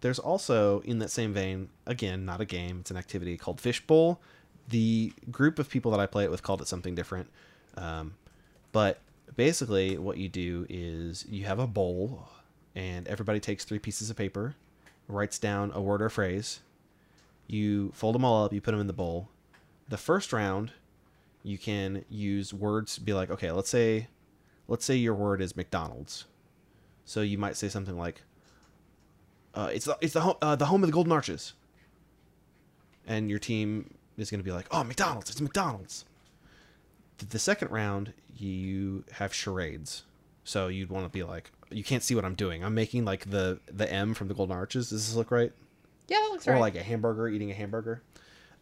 [0.00, 4.20] There's also in that same vein, again, not a game, it's an activity called Fishbowl.
[4.68, 7.30] The group of people that I play it with called it something different.
[7.76, 8.14] Um,
[8.72, 9.00] but
[9.34, 12.28] basically, what you do is you have a bowl,
[12.74, 14.54] and everybody takes three pieces of paper,
[15.08, 16.60] writes down a word or phrase.
[17.46, 19.28] You fold them all up, you put them in the bowl.
[19.88, 20.72] The first round,
[21.42, 22.98] you can use words.
[22.98, 24.08] Be like, okay, let's say,
[24.68, 26.24] let's say your word is McDonald's.
[27.04, 28.22] So you might say something like,
[29.54, 31.52] uh, it's the, it's the, ho- uh, the home of the Golden Arches.
[33.06, 36.04] And your team is going to be like, oh, McDonald's, it's McDonald's.
[37.28, 40.04] The, second round, you have charades.
[40.44, 42.64] So you'd want to be like, you can't see what I'm doing.
[42.64, 44.90] I'm making like the the M from the Golden Arches.
[44.90, 45.52] Does this look right?
[46.08, 46.60] Yeah, that looks Or right.
[46.60, 48.02] like a hamburger eating a hamburger.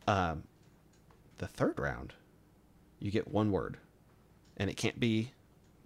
[0.07, 0.45] Um,
[1.39, 2.13] the third round,
[3.01, 3.79] you get one word,
[4.57, 5.33] and it can't be.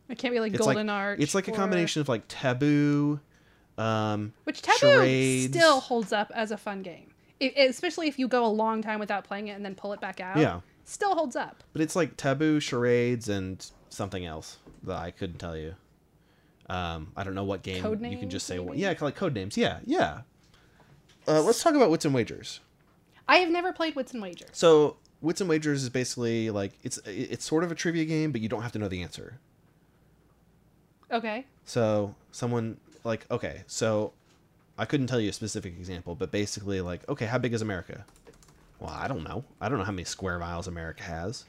[0.09, 1.21] It can't be like It's Golden like Arch.
[1.21, 3.21] it's like a combination of like taboo.
[3.79, 5.55] Um, Which Taboo charades.
[5.55, 8.99] still holds up as a fun game, it, especially if you go a long time
[8.99, 10.39] without playing it and then pull it back out.
[10.39, 10.61] Yeah.
[10.85, 11.63] still holds up.
[11.75, 15.75] But it's like taboo charades and something else that I couldn't tell you.
[16.71, 18.59] Um, I don't know what game Code you can just say.
[18.59, 18.79] maybe?
[18.79, 19.57] Yeah, like code names.
[19.59, 20.23] Yeah, yeah.
[21.29, 22.61] Uh, let's talk about wits and wagers.
[23.29, 24.49] I have never played Wits and Wagers.
[24.53, 28.41] So wits and wagers is basically like it's it's sort of a trivia game, but
[28.41, 29.39] you don't have to know the answer.
[31.11, 31.45] Okay.
[31.65, 34.13] So someone like okay, so
[34.79, 38.05] I couldn't tell you a specific example, but basically like okay, how big is America?
[38.81, 39.45] Well, I don't know.
[39.61, 41.45] I don't know how many square miles America has,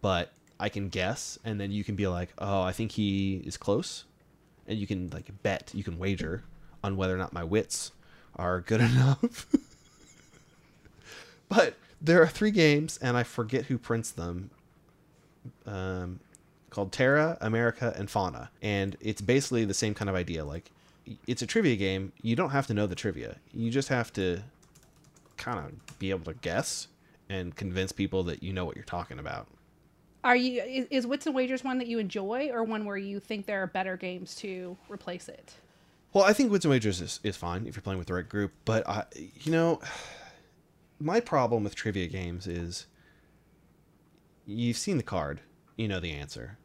[0.00, 3.56] but I can guess, and then you can be like, oh, I think he is
[3.56, 4.04] close,
[4.66, 6.42] and you can like bet, you can wager
[6.82, 7.92] on whether or not my wits
[8.36, 9.46] are good enough.
[11.48, 14.50] but there are three games, and I forget who prints them.
[15.64, 16.20] Um,
[16.70, 18.50] called Terra, America, and Fauna.
[18.62, 20.44] And it's basically the same kind of idea.
[20.44, 20.70] Like,
[21.26, 22.12] it's a trivia game.
[22.22, 23.36] You don't have to know the trivia.
[23.52, 24.42] You just have to
[25.36, 26.88] kind of be able to guess
[27.28, 29.46] and convince people that you know what you're talking about.
[30.24, 33.20] Are you is, is Wits and Wagers one that you enjoy, or one where you
[33.20, 35.54] think there are better games to replace it?
[36.12, 38.28] Well, I think Wits and Wagers is, is fine if you're playing with the right
[38.28, 39.80] group, but I, you know,
[40.98, 42.86] my problem with trivia games is
[44.46, 45.40] you've seen the card,
[45.78, 46.58] you know the answer.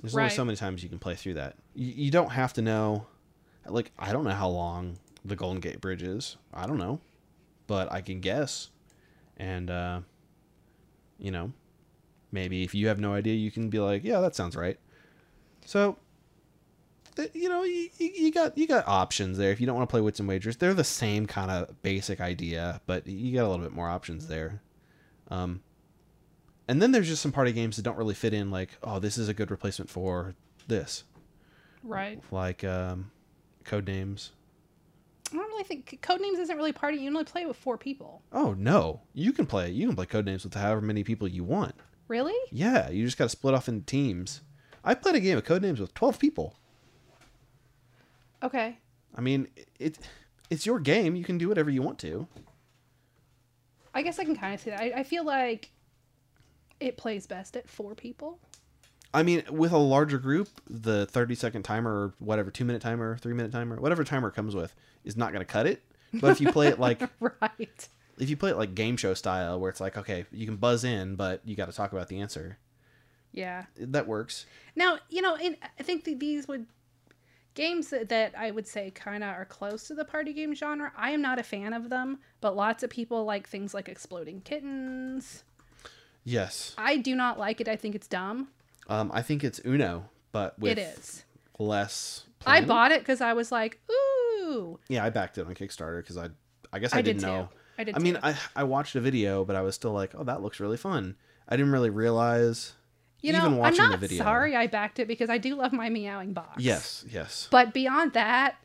[0.00, 1.56] There's only so many times you can play through that.
[1.74, 3.06] You, you don't have to know,
[3.66, 6.36] like, I don't know how long the Golden Gate Bridge is.
[6.52, 7.00] I don't know,
[7.66, 8.68] but I can guess.
[9.36, 10.00] And, uh,
[11.18, 11.52] you know,
[12.32, 14.78] maybe if you have no idea, you can be like, yeah, that sounds right.
[15.64, 15.96] So,
[17.32, 19.52] you know, you, you you got you got options there.
[19.52, 22.20] If you don't want to play wits and wagers, they're the same kind of basic
[22.20, 24.62] idea, but you got a little bit more options there.
[25.28, 25.62] Um,
[26.72, 28.50] and then there's just some party games that don't really fit in.
[28.50, 30.34] Like, oh, this is a good replacement for
[30.68, 31.04] this,
[31.82, 32.18] Right.
[32.30, 33.10] like um,
[33.64, 34.30] Codenames.
[35.30, 36.96] I don't really think Codenames isn't really party.
[36.96, 38.22] You only play with four people.
[38.32, 41.74] Oh no, you can play you can play Codenames with however many people you want.
[42.08, 42.34] Really?
[42.50, 44.40] Yeah, you just got to split off into teams.
[44.82, 46.56] I played a game of Codenames with twelve people.
[48.42, 48.78] Okay.
[49.14, 49.98] I mean, it
[50.48, 51.16] it's your game.
[51.16, 52.26] You can do whatever you want to.
[53.94, 54.80] I guess I can kind of see that.
[54.80, 55.70] I, I feel like
[56.86, 58.38] it plays best at four people.
[59.14, 63.16] I mean, with a larger group, the 30 second timer or whatever, two minute timer,
[63.18, 65.82] three minute timer, whatever timer comes with, is not going to cut it.
[66.14, 67.88] But if you play it like, right.
[68.18, 70.84] if you play it like game show style, where it's like, okay, you can buzz
[70.84, 72.58] in, but you got to talk about the answer,
[73.32, 73.64] Yeah.
[73.76, 74.46] that works.
[74.76, 76.66] Now, you know, in, I think that these would
[77.54, 80.90] games that, that I would say kind of are close to the party game genre.
[80.96, 84.40] I am not a fan of them, but lots of people like things like Exploding
[84.40, 85.44] Kittens.
[86.24, 86.74] Yes.
[86.78, 87.68] I do not like it.
[87.68, 88.48] I think it's dumb.
[88.88, 91.24] Um, I think it's Uno, but with it is.
[91.58, 92.26] less.
[92.46, 94.78] I bought it because I was like, ooh.
[94.88, 96.30] Yeah, I backed it on Kickstarter because I,
[96.72, 97.26] I guess I, I did didn't too.
[97.26, 97.48] know.
[97.78, 98.20] I did I mean, too.
[98.22, 101.16] I I watched a video, but I was still like, oh, that looks really fun.
[101.48, 102.74] I didn't really realize.
[103.20, 104.24] You know, even I'm watching the not video.
[104.24, 106.62] sorry I backed it because I do love my meowing box.
[106.62, 107.46] Yes, yes.
[107.52, 108.56] But beyond that,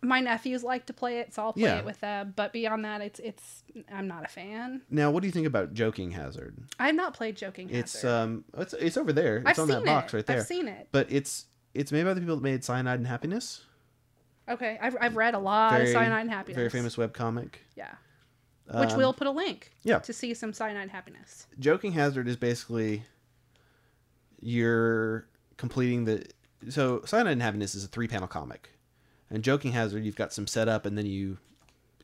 [0.00, 1.78] my nephews like to play it, so I'll play Yeah.
[1.78, 2.32] it with them.
[2.36, 4.82] But beyond that, it's it's I'm not a fan.
[4.90, 6.56] Now, what do you think about Joking Hazard?
[6.78, 7.80] I've not played Joking Hazard.
[7.80, 9.38] It's um, it's it's over there.
[9.38, 10.18] It's I've on that box it.
[10.18, 10.36] right there.
[10.38, 10.88] I've seen it.
[10.92, 13.64] But it's it's made by the people that made Cyanide and Happiness.
[14.48, 16.56] Okay, I've, I've read a lot Very of Cyanide and Happiness.
[16.56, 17.60] Very famous web comic.
[17.76, 17.92] Yeah,
[18.72, 19.72] which Um, we'll put a link.
[19.82, 19.98] yeah.
[19.98, 21.46] To see some Cyanide and Happiness.
[21.58, 23.02] Joking Hazard is basically
[24.40, 26.24] you're completing the
[26.68, 28.70] so Cyanide and Happiness is a three panel comic,
[29.30, 31.38] and Joking Hazard you've got some setup and then you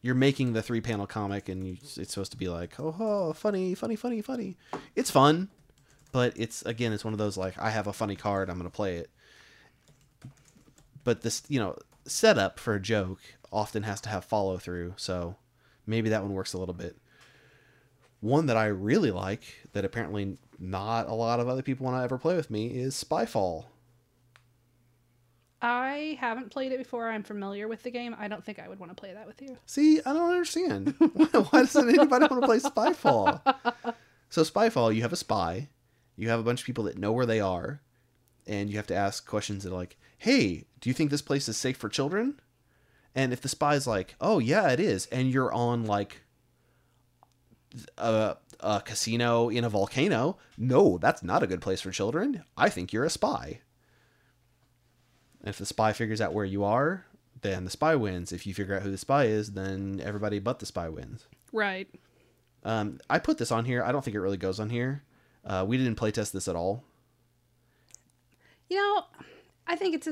[0.02, 3.32] you're making the three panel comic and you, it's supposed to be like oh, oh
[3.32, 4.56] funny funny funny funny.
[4.94, 5.48] It's fun,
[6.12, 8.70] but it's again it's one of those like I have a funny card I'm gonna
[8.70, 9.10] play it.
[11.02, 15.36] But this you know setup for a joke often has to have follow through, so
[15.86, 16.96] maybe that one works a little bit.
[18.20, 22.04] One that I really like that apparently not a lot of other people want to
[22.04, 23.66] ever play with me is Spyfall.
[25.64, 27.08] I haven't played it before.
[27.08, 28.14] I'm familiar with the game.
[28.18, 29.56] I don't think I would want to play that with you.
[29.64, 30.94] See, I don't understand.
[30.98, 33.40] why, why doesn't anybody want to play Spyfall?
[34.28, 35.70] So Spyfall, you have a spy,
[36.16, 37.80] you have a bunch of people that know where they are,
[38.46, 41.48] and you have to ask questions that are like, "Hey, do you think this place
[41.48, 42.40] is safe for children?"
[43.14, 46.20] And if the spy's like, "Oh yeah, it is," and you're on like
[47.96, 52.44] a, a casino in a volcano, no, that's not a good place for children.
[52.54, 53.60] I think you're a spy.
[55.44, 57.04] And if the spy figures out where you are,
[57.42, 58.32] then the spy wins.
[58.32, 61.26] If you figure out who the spy is, then everybody but the spy wins.
[61.52, 61.86] Right.
[62.64, 63.84] Um, I put this on here.
[63.84, 65.02] I don't think it really goes on here.
[65.44, 66.82] Uh, we didn't playtest this at all.
[68.70, 69.04] You know,
[69.66, 70.08] I think it's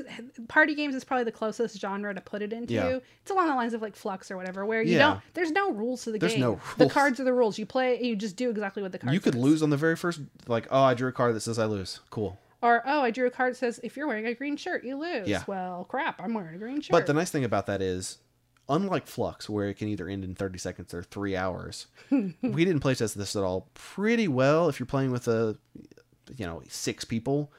[0.47, 2.73] party games is probably the closest genre to put it into.
[2.75, 2.99] Yeah.
[3.23, 4.99] It's along the lines of like Fluxx or whatever, where you Yeah.
[4.99, 5.21] don't.
[5.33, 6.41] There's no rules to the There's game.
[6.41, 7.57] no The cards are the rules.
[7.57, 7.99] You play.
[8.03, 9.13] You just do exactly what the card.
[9.13, 9.41] you could says.
[9.41, 11.99] lose on the very first, like, oh, I drew a card that says I lose.
[12.11, 12.37] Cool.
[12.63, 14.95] Or oh, I drew a card that says if you're wearing a green shirt, you
[14.95, 15.27] lose.
[15.27, 15.43] Yeah.
[15.47, 16.91] Well, crap, I'm wearing a green shirt.
[16.91, 18.19] But the nice thing about that is,
[18.69, 22.79] unlike Fluxx, where it can either end in 30 seconds or three hours, we didn't
[22.79, 24.69] playtest this at all pretty well.
[24.69, 25.57] If you're playing with a,
[26.37, 27.51] you know, six people,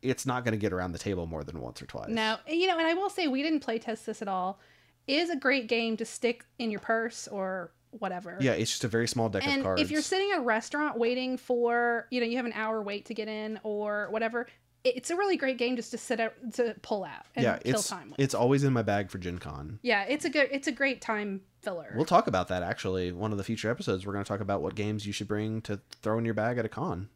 [0.00, 2.08] it's not going to get around the table more than once or twice.
[2.08, 4.60] Now, you know, and I will say we didn't play test this at all.
[5.08, 8.36] It is a great game to stick in your purse or whatever.
[8.40, 9.80] Yeah, it's just a very small deck of And cards.
[9.82, 13.06] if you're sitting at a restaurant waiting for, you know, you have an hour wait
[13.06, 14.46] to get in or whatever,
[14.84, 17.74] it's a really great game just to sit out to pull out and yeah, kill
[17.74, 18.20] it's time with.
[18.20, 19.80] it's always in my bag for Gen Con.
[19.82, 21.92] yeah, it's a good it's a great time filler.
[21.96, 23.10] We'll talk about that actually.
[23.10, 25.60] One of the future episodes, we're going to talk about what games you should bring
[25.62, 27.08] to throw in your bag at a con.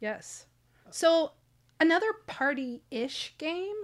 [0.00, 0.46] Yes.
[0.90, 1.32] So
[1.80, 3.74] another party-ish game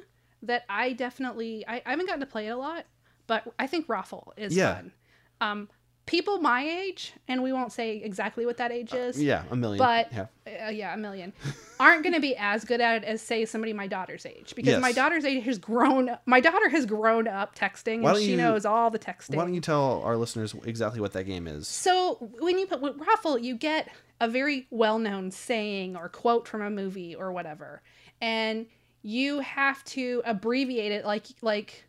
[0.42, 2.84] that I definitely I, I haven't gotten to play it a lot,
[3.26, 4.74] but I think Raffle is Yeah.
[4.76, 4.92] fun.
[5.40, 5.68] Um,
[6.08, 9.78] people my age, and we won't say exactly what that age is, Yeah, a million.
[9.78, 10.66] but yeah.
[10.66, 11.32] uh, yeah, a million,
[11.80, 14.80] aren't going to be as good at it as say somebody my daughter's age because
[14.80, 16.16] my daughter's age has grown.
[16.26, 19.36] My daughter has grown up texting, and she you- knows all the texting.
[19.36, 21.68] Why don't you tell our listeners exactly what that game is?
[21.68, 23.88] So when you put with Raffle, you get
[24.20, 27.82] a very well-known saying or quote from a movie or whatever,
[28.20, 28.66] and
[29.02, 31.84] you have to abbreviate it like like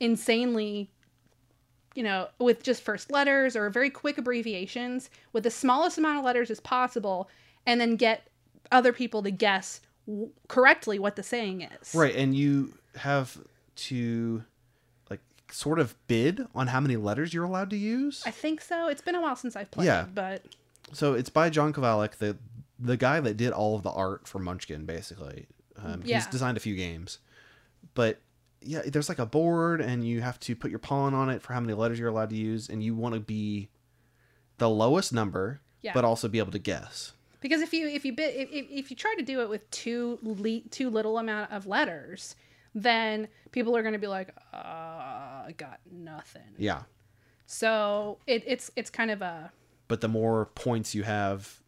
[0.00, 0.90] insanely,
[1.94, 6.24] you know, with just first letters or very quick abbreviations with the smallest amount of
[6.24, 7.28] letters as possible,
[7.66, 8.26] and then get
[8.72, 11.94] other people to guess w- correctly what the saying is.
[11.94, 13.38] Right, and you have
[13.76, 14.44] to
[15.10, 15.20] like
[15.50, 18.22] sort of bid on how many letters you're allowed to use.
[18.26, 18.88] I think so.
[18.88, 20.06] It's been a while since I've played, Yeah.
[20.14, 20.42] but
[20.92, 22.36] So it's by John Kovalik, the
[22.78, 25.46] the guy that did all of the art for Munchkin, basically.
[25.82, 27.18] Um, He's designed a few games,
[27.94, 28.18] but
[28.64, 31.52] yeah, there's like a board, and you have to put your pawn on it for
[31.52, 33.68] how many letters you're allowed to use, and you want to be
[34.58, 35.92] the lowest number, Yeah.
[35.94, 37.12] but also be able to guess.
[37.40, 40.18] Because if you if you bit if, if, you try to do it with too
[40.22, 42.36] le- too little amount of letters,
[42.74, 46.54] then people are going to be like, uh, I got nothing.
[46.56, 46.82] Yeah,
[47.46, 49.52] So it, it's it's kind of a
[49.88, 51.60] but the more points you have,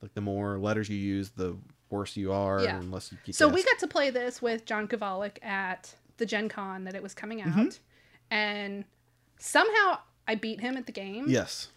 [0.00, 1.56] like the more letters you use, the
[1.94, 2.78] worse you are, Yeah.
[2.80, 6.48] unless you get so we got to play this with John Kovalik at the Gen
[6.48, 7.68] Con that it was coming out, Mm-hmm.
[8.30, 8.84] and
[9.38, 11.24] somehow I beat him at the game.
[11.28, 11.68] yes.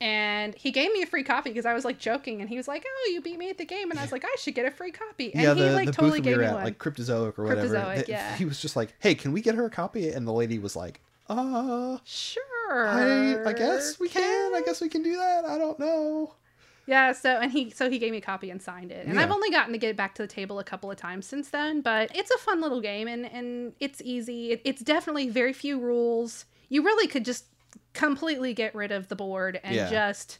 [0.00, 2.66] And he gave me a free copy because I was like joking, and he was
[2.68, 4.66] like, "Oh, you beat me at the game," and I was like, "I should get
[4.66, 6.48] a free copy." And yeah, he the, like the totally booth we gave were me
[6.48, 6.64] at, one.
[6.64, 7.68] like Cryptozoic or whatever.
[7.68, 8.36] Cryptozoic, yeah.
[8.36, 10.74] He was just like, "Hey, can we get her a copy?" And the lady was
[10.74, 12.88] like, "Uh, sure.
[12.88, 14.54] I, I guess we can.
[14.54, 15.44] I guess we can do that.
[15.44, 16.34] I don't know."
[16.86, 19.06] Yeah, so and he so he gave me a copy and signed it.
[19.06, 21.26] And I've only gotten to get it back to the table a couple of times
[21.26, 24.52] since then, but it's a fun little game and and it's easy.
[24.52, 26.44] It, it's definitely very few rules.
[26.68, 27.46] You really could just
[27.94, 29.88] completely get rid of the board and Yeah.
[29.90, 30.38] just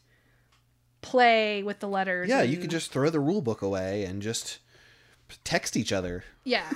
[1.01, 2.29] play with the letters.
[2.29, 4.59] Yeah, you could just throw the rule book away and just
[5.45, 6.25] text each other.
[6.45, 6.71] Yeah.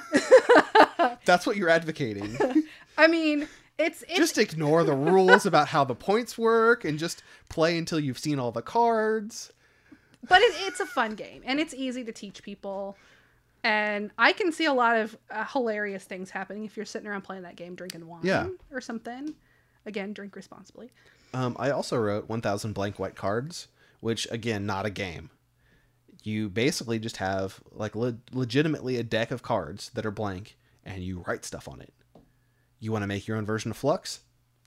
[1.25, 2.37] That's what you're advocating.
[2.99, 3.49] I mean,
[3.79, 8.01] it's it's just ignore the rules about how the points work and just play until
[8.01, 9.53] you've seen all the cards.
[10.27, 12.97] But it, it's a fun game and it's easy to teach people.
[13.65, 17.23] And I can see a lot of uh, hilarious things happening if you're sitting around
[17.23, 18.49] playing that game, drinking wine Yeah.
[18.73, 19.35] or something.
[19.87, 20.91] Again, drink responsibly.
[21.35, 23.69] Um, I also wrote 1,000 blank white cards,
[24.01, 25.31] which again, not a game.
[26.25, 31.03] You basically just have like le- legitimately a deck of cards that are blank, and
[31.03, 31.93] you write stuff on it.
[32.81, 34.21] You want to make your own version of Fluxx?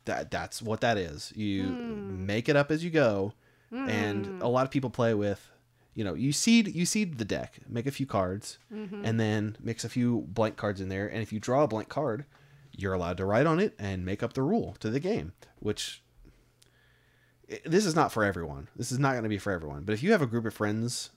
[0.05, 1.31] That that's what that is.
[1.35, 3.33] You make it up as you go,
[3.71, 4.45] and a hmm.
[4.45, 5.47] lot of people play with.
[5.93, 9.03] You know, you seed you seed the deck, make a few cards, mm-hmm.
[9.03, 11.07] and then mix a few blank cards in there.
[11.07, 12.25] And if you draw a blank card,
[12.71, 16.01] you're allowed to write on it and make up the rule to the game, which
[17.49, 18.69] eh, this is not for everyone.
[18.75, 19.83] This is not going to be for everyone.
[19.83, 21.09] But if you have a group of friends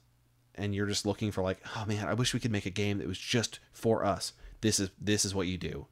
[0.55, 2.97] and you're just looking for like, oh man, I wish we could make a game
[2.97, 4.33] that was just for us.
[4.61, 5.87] This is this is what you do.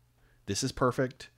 [0.46, 1.30] This is perfect.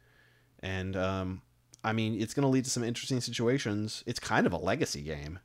[0.59, 1.41] And um
[1.85, 4.03] I mean, it's going to lead to some interesting situations.
[4.07, 5.37] It's kind of a legacy game.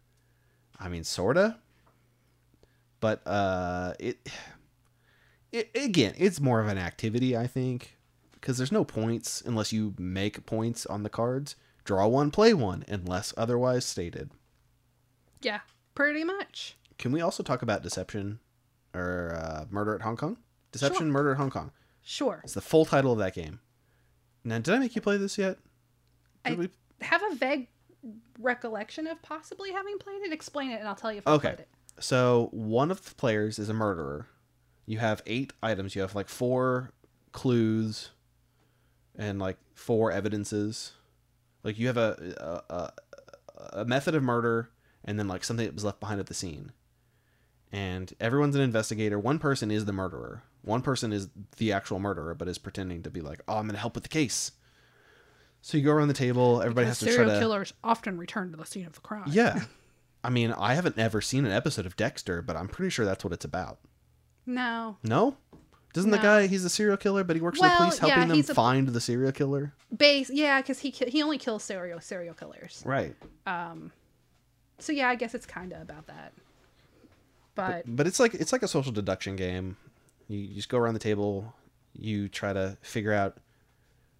[0.78, 1.58] I mean, sorta.
[3.00, 4.28] But uh it
[5.52, 7.96] it again, it's more of an activity, I think,
[8.32, 11.56] because there's no points unless you make points on the cards.
[11.84, 14.30] Draw one, play one, unless otherwise stated.
[15.42, 15.60] Yeah,
[15.94, 16.76] pretty much.
[16.98, 18.38] Can we also talk about Deception
[18.94, 20.36] or uh, Murder at Hong Kong?
[20.72, 21.12] Deception, Sure.
[21.12, 21.72] Murder at Hong Kong.
[22.02, 22.40] Sure.
[22.44, 23.60] It's the full title of that game.
[24.44, 25.58] Now, did I make you play this yet?
[26.44, 26.70] Did I we-
[27.00, 27.68] have a vague
[28.38, 30.32] recollection of possibly having played it.
[30.32, 31.48] Explain it, and I'll tell you if I Okay.
[31.48, 31.68] played it.
[31.98, 34.26] So one of the players is a murderer.
[34.86, 35.94] You have eight items.
[35.94, 36.90] You have like four
[37.32, 38.10] clues
[39.16, 40.92] and like four evidences.
[41.62, 44.70] Like you have a a, a, a method of murder
[45.04, 46.72] and then like something that was left behind at the scene.
[47.72, 49.18] And everyone's an investigator.
[49.18, 50.42] One person is the murderer.
[50.62, 51.28] One person is
[51.58, 54.02] the actual murderer, but is pretending to be like, "Oh, I'm going to help with
[54.02, 54.52] the case."
[55.62, 56.62] So you go around the table.
[56.62, 57.38] Everybody has to try serial to.
[57.38, 59.24] killers often return to the scene of the crime.
[59.28, 59.64] Yeah.
[60.24, 63.24] I mean, I haven't ever seen an episode of Dexter, but I'm pretty sure that's
[63.24, 63.78] what it's about.
[64.46, 64.98] No.
[65.02, 65.36] No?
[65.92, 68.26] Doesn't the guy, he's a serial killer, but he works for the police helping yeah,
[68.26, 69.72] them a- find the serial killer?
[69.96, 70.30] Base.
[70.30, 72.82] Yeah, because he he only kills serial serial killers.
[72.86, 73.16] Right.
[73.46, 73.90] Um.
[74.78, 76.32] So yeah, I guess it's kind of about that.
[77.56, 79.76] But, But it's like it's like a social deduction game.
[80.28, 81.52] You just go around the table,
[81.92, 83.38] you try to figure out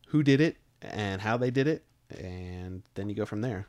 [0.09, 3.66] who did it and how they did it, and then you go from there.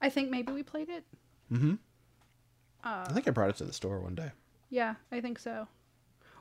[0.00, 1.04] I think maybe we played it.
[1.52, 1.78] Mhm.
[2.82, 4.30] Uh, I think I brought it to the store one day.
[4.70, 5.68] Yeah, I think so.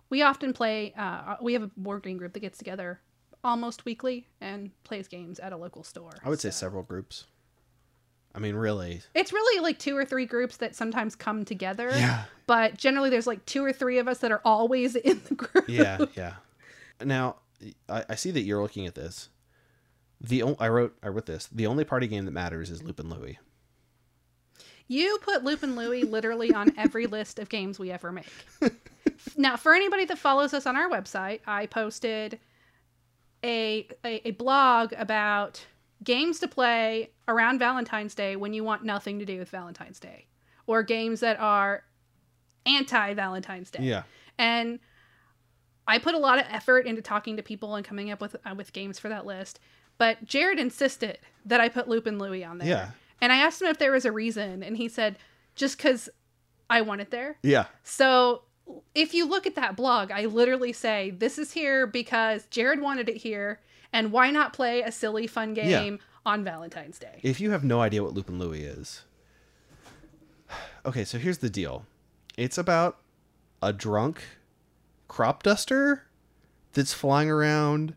[0.10, 0.93] We often play.
[0.97, 3.01] Uh, we have a board game group that gets together
[3.43, 6.12] almost weekly and plays games at a local store.
[6.24, 7.26] I would say several groups.
[8.34, 9.01] I mean, really.
[9.16, 11.89] It's really like two or three groups that sometimes come together.
[11.93, 12.26] Yeah.
[12.47, 15.68] But generally, there's like two or three of us that are always in the group.
[15.68, 16.36] Yeah, yeah.
[17.03, 17.38] Now,
[17.88, 19.30] I, I see that you're looking at this.
[20.22, 21.47] The o- I wrote I wrote this.
[21.47, 23.39] The only party game that matters is Loopin' Louie.
[24.88, 28.26] You put Loopin' Louie literally on every list of games we ever make.
[29.38, 32.39] now, for anybody that follows us on our website, I posted
[33.43, 35.66] a, a a blog about
[36.03, 40.26] games to play around Valentine's Day when you want nothing to do with Valentine's Day,
[40.68, 41.84] or games that are
[42.66, 43.84] anti Valentine's Day.
[43.84, 44.03] Yeah.
[44.38, 44.80] And
[45.90, 48.54] I put a lot of effort into talking to people and coming up with uh,
[48.56, 49.60] with games for that list.
[49.98, 52.68] But Jared insisted that I put Loopin' Louie on there.
[52.68, 52.90] Yeah.
[53.22, 55.18] And I asked him if there was a reason, and he said,
[55.56, 56.10] just because
[56.70, 57.38] I want it there.
[57.44, 57.66] Yeah.
[57.84, 58.44] So
[58.96, 63.10] if you look at that blog, I literally say, this is here because Jared wanted
[63.10, 63.60] it here,
[63.92, 67.20] and why not play a silly, fun game on Valentine's Day?
[67.22, 69.02] If you have no idea what Loopin' Louie is,
[70.86, 71.86] okay, so here's the deal.
[72.38, 73.00] It's about
[73.62, 74.22] a drunk
[75.10, 76.05] crop duster
[76.72, 77.95] that's flying around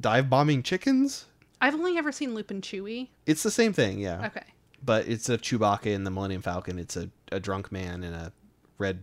[0.00, 1.26] dive bombing chickens.
[1.60, 3.08] I've only ever seen Loopin' Chewie.
[3.26, 4.26] It's the same thing, yeah.
[4.26, 4.44] Okay.
[4.82, 8.32] But it's a Chewbacca and the Millennium Falcon, it's a, a drunk man in a
[8.78, 9.00] red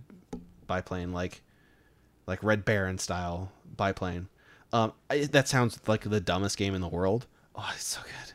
[0.65, 1.41] biplane, like
[2.27, 4.29] like Red Baron style biplane.
[4.73, 7.27] Um, I, that sounds like the dumbest game in the world.
[7.55, 8.33] Oh, it's so good.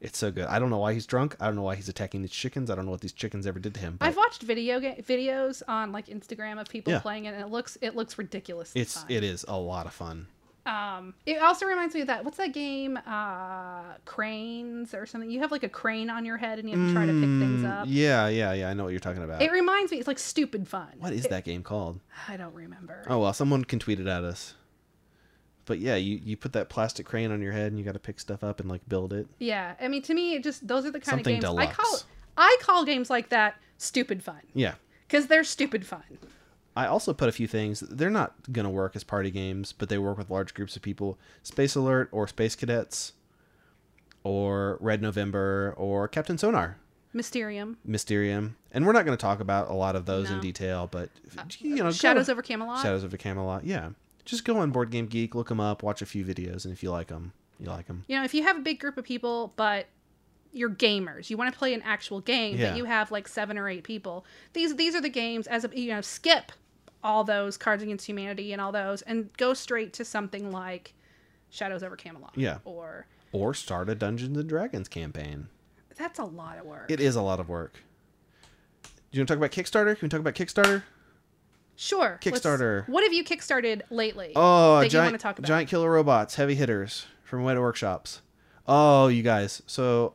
[0.00, 0.44] It's so good.
[0.46, 1.36] I don't know why he's drunk.
[1.40, 2.70] I don't know why he's attacking these chickens.
[2.70, 3.98] I don't know what these chickens ever did to him.
[4.00, 7.00] I've watched video ga- videos on like Instagram of people Yeah.
[7.00, 8.70] playing it, and it looks it looks ridiculous.
[8.76, 9.06] it's fun.
[9.08, 10.28] it is a lot of fun.
[10.66, 12.26] Um, it also reminds me of that.
[12.26, 12.98] What's that game?
[13.06, 15.30] Uh, cranes or something.
[15.30, 17.22] You have like a crane on your head, and you have to try to pick
[17.22, 17.86] things Mm, up.
[17.88, 18.68] Yeah, yeah, yeah.
[18.68, 19.40] I know what you're talking about.
[19.40, 19.98] It reminds me.
[19.98, 20.88] It's like stupid fun.
[20.98, 22.00] what is that game called?
[22.28, 23.02] I don't remember.
[23.08, 24.54] Oh well, someone can tweet it at us.
[25.68, 27.98] But yeah, you, you put that plastic crane on your head and you got to
[28.00, 29.28] pick stuff up and like build it.
[29.38, 31.78] Yeah, I mean, to me, it just those are the kind Something of games deluxe.
[31.78, 31.98] I call.
[32.36, 34.74] I call games like that stupid fun Yeah.
[35.06, 36.02] because they're stupid fun.
[36.76, 37.80] I also put a few things.
[37.80, 41.18] They're not gonna work as party games, but they work with large groups of people.
[41.42, 43.12] Space Alert or Space Cadets,
[44.24, 46.76] or Red November or Captain Sonar,
[47.12, 50.86] Mysterium, Mysterium, and we're not gonna talk about a lot of those in detail.
[50.90, 52.82] But uh, you know, go- Shadows over Camelot.
[52.82, 53.64] Shadows over Camelot.
[53.64, 53.90] Yeah,
[54.28, 56.82] just go on Board Game Geek, look them up, watch a few videos, and if
[56.82, 58.04] you like them, you like them.
[58.08, 59.86] You know, if you have a big group of people, but
[60.52, 62.70] you're gamers, you want to play an actual game, Yeah.
[62.70, 64.24] but you have like seven or eight people.
[64.52, 66.52] These these are the games as a you know skip
[67.02, 70.94] all those Cards Against Humanity and all those, and go straight to something like
[71.50, 72.32] Shadows over Camelot.
[72.36, 72.58] Yeah.
[72.64, 75.48] Or Or start a Dungeons and Dragons campaign.
[75.96, 76.90] that's a lot of work.
[76.90, 77.80] It is a lot of work.
[78.82, 79.98] Do you want to talk about Kickstarter?
[79.98, 80.82] Can we talk about Kickstarter?
[81.78, 82.18] Sure.
[82.20, 82.86] Kickstarter.
[82.88, 84.32] What have you kickstarted lately?
[84.36, 85.48] Oh, that you giant, want to talk about?
[85.48, 88.20] giant killer robots, heavy hitters from Weta Workshops.
[88.66, 89.62] Oh, you guys.
[89.66, 90.14] So,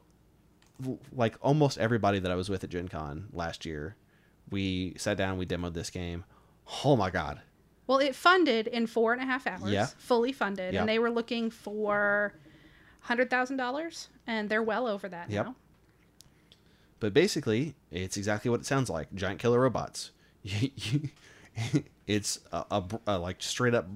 [1.11, 3.95] like almost everybody that I was with at Gen Con last year,
[4.51, 6.25] we sat down, we demoed this game.
[6.83, 7.41] Oh my god.
[7.87, 9.71] Well, it funded in four and a half hours.
[9.71, 9.87] Yeah.
[9.97, 10.73] Fully funded.
[10.73, 10.81] Yeah.
[10.81, 12.33] And they were looking for
[13.07, 15.45] $100,000, and they're well over that Yep.
[15.45, 15.55] now.
[17.01, 20.11] But basically, it's exactly what it sounds like giant killer robots.
[22.07, 23.87] it's a, a, a like straight up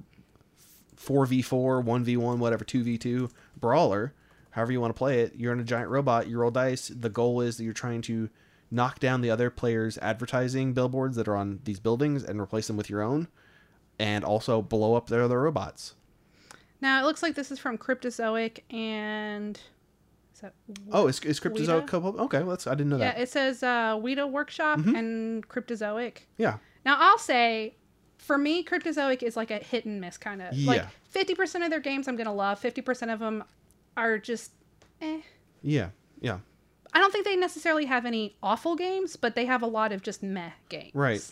[0.96, 4.14] 4v4, 1v1, whatever, 2v2 brawler.
[4.50, 6.88] However you want to play it, you're in a giant robot, you roll dice.
[6.88, 8.28] The goal is that you're trying to
[8.70, 12.76] knock down the other players' advertising billboards that are on these buildings and replace them
[12.76, 13.28] with your own,
[13.98, 15.94] and also blow up their other robots.
[16.80, 19.58] Now, it looks like this is from Cryptozoic and.
[20.34, 20.54] Is that
[20.92, 22.18] Oh, is, is Cryptozoic Weta?
[22.20, 23.16] Okay, well, that's, I didn't know Yeah, that.
[23.16, 24.94] Yeah, it says uh, Weta Workshop Mm-hmm.
[24.94, 26.18] and Cryptozoic.
[26.36, 26.58] Yeah.
[26.88, 27.74] Now, I'll say,
[28.16, 30.56] for me, Cryptozoic is like a hit and miss kind of.
[30.56, 30.88] Like, Yeah.
[31.14, 33.44] 50% of their games I'm going to love, 50% of them
[33.94, 34.52] are just
[35.02, 35.20] eh.
[35.60, 35.90] Yeah.
[36.22, 36.38] Yeah.
[36.94, 40.00] I don't think they necessarily have any awful games, but they have a lot of
[40.00, 40.92] just meh games.
[40.94, 41.22] Right.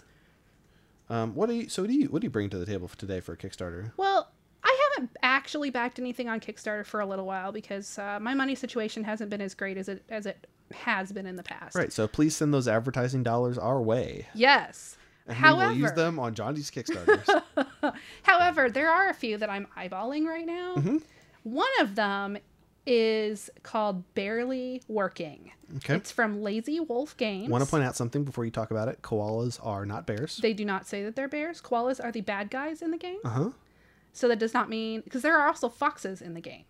[1.08, 1.70] Um, what do you?
[1.70, 2.08] So what do you?
[2.08, 3.92] What do you bring to the table for today for a Kickstarter?
[3.96, 4.30] Well,
[4.62, 8.54] I haven't actually backed anything on Kickstarter for a little while because uh, my money
[8.54, 11.74] situation hasn't been as great as it as it has been in the past.
[11.74, 11.90] Right.
[11.92, 14.98] So please send those advertising dollars our way, Yes.
[15.26, 17.42] And However, we will use them on Johnny's Kickstarters.
[18.22, 20.74] however, there are a few that I'm eyeballing right now.
[20.76, 20.98] Mm-hmm.
[21.42, 22.38] One of them
[22.86, 25.50] is called Barely Working.
[25.78, 25.96] Okay.
[25.96, 27.48] It's from Lazy Wolf Games.
[27.48, 29.02] Want to point out something before you talk about it?
[29.02, 30.36] Koalas are not bears.
[30.36, 31.60] They do not say that they're bears.
[31.60, 33.18] Koalas are the bad guys in the game.
[33.24, 33.50] Uh huh.
[34.12, 36.64] So that does not mean because there are also foxes in the game.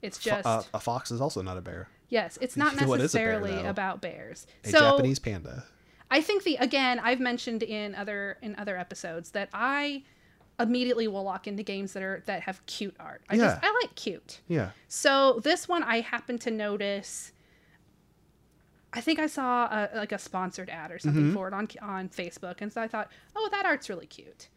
[0.00, 1.88] It's just uh, a fox is also not a bear.
[2.08, 4.46] yes, it's not a bear, necessarily about bears.
[4.64, 5.64] A so Japanese panda.
[6.12, 10.02] I think the again I've mentioned in other in other episodes that I
[10.60, 13.22] immediately will lock into games that are that have cute art.
[13.30, 13.44] I Yeah.
[13.46, 14.40] just I like cute.
[14.46, 14.70] Yeah.
[14.88, 17.32] So this one I happened to notice.
[18.92, 21.34] I think I saw a, like a sponsored ad or something mm-hmm.
[21.34, 24.48] for it on on Facebook, and so I thought, oh, that art's really cute.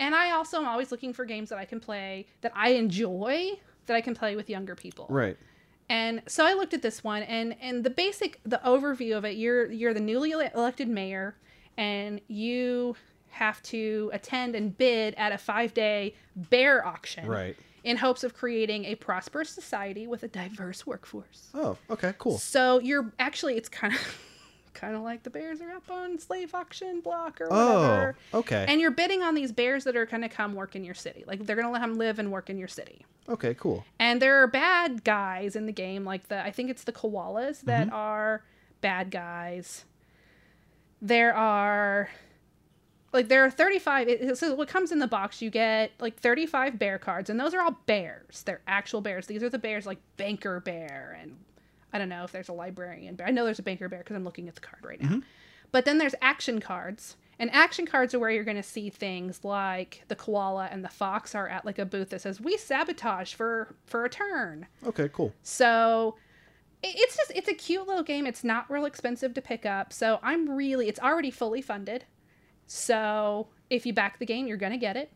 [0.00, 3.52] And I also am always looking for games that I can play that I enjoy
[3.86, 5.06] that I can play with younger people.
[5.08, 5.36] Right.
[5.88, 9.36] And so I looked at this one, and and the basic the overview of it.
[9.36, 11.34] You're you're the newly elected mayor,
[11.76, 12.96] and you
[13.30, 17.56] have to attend and bid at a five day bear auction Right.
[17.82, 21.50] in hopes of creating a prosperous society with a diverse workforce.
[21.52, 22.38] Oh, okay, cool.
[22.38, 24.00] So you're actually it's kind of
[24.74, 28.16] kind of like the bears are up on slave auction block or Oh, whatever.
[28.34, 28.66] okay.
[28.68, 31.24] And you're bidding on these bears that are going to come work in your city.
[31.26, 33.06] Like they're going to let them live and work in your city.
[33.28, 33.84] okay, cool.
[33.98, 37.62] And there are bad guys in the game, like the I think it's the koalas
[37.62, 37.96] that mm-hmm.
[37.96, 38.42] are
[38.80, 39.84] bad guys.
[41.00, 42.10] There are
[43.12, 46.78] like there are 35 it, so what comes in the box you get like 35
[46.78, 49.98] bear cards and those are all bears they're actual bears these are the bears like
[50.16, 51.36] banker bear and
[51.94, 54.16] i don't know if there's a librarian bear i know there's a banker bear because
[54.16, 55.20] i'm looking at the card right now mm-hmm.
[55.72, 59.42] but then there's action cards and action cards are where you're going to see things
[59.42, 63.32] like the koala and the fox are at like a booth that says we sabotage
[63.32, 65.32] for for a turn Okay, cool.
[65.42, 66.16] so
[66.84, 68.26] it's just it's a cute little game.
[68.26, 69.92] It's not real expensive to pick up.
[69.92, 72.04] So I'm really it's already fully funded.
[72.66, 75.10] So if you back the game, you're gonna get it.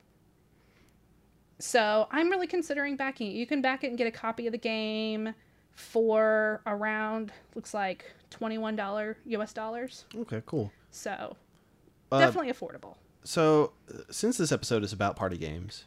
[1.59, 3.35] So I'm really considering backing it.
[3.35, 5.35] You can back it and get a copy of the game
[5.79, 10.05] for around looks like twenty one dollar US dollars.
[10.17, 10.73] Okay, cool.
[10.91, 11.37] So
[12.11, 12.97] Uh, definitely affordable.
[13.25, 15.85] So, uh, since this episode is about party games,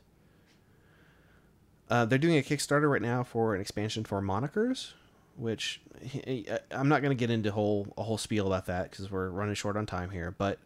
[1.90, 4.94] uh, they're doing a Kickstarter right now for an expansion for Monikers,
[5.36, 5.82] which
[6.28, 9.30] I- I'm not going to get into whole a whole spiel about that because we're
[9.30, 10.32] running short on time here.
[10.32, 10.60] But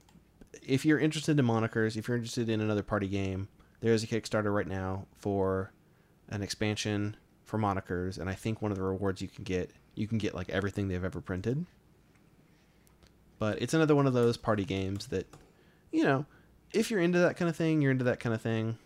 [0.61, 3.47] if you're interested in Monikers, if you're interested in another party game,
[3.79, 5.71] there's a Kickstarter right now for
[6.29, 7.15] an expansion
[7.45, 10.35] for Monikers, and I think one of the rewards you can get, you can get
[10.35, 11.65] like everything they've ever printed.
[13.39, 15.27] But it's another one of those party games that,
[15.91, 16.25] you know,
[16.73, 18.77] if you're into that kind of thing, you're into that kind of thing.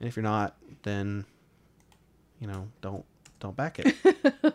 [0.00, 1.24] And if you're not, then,
[2.40, 3.04] you know, don't
[3.40, 3.94] don't back it.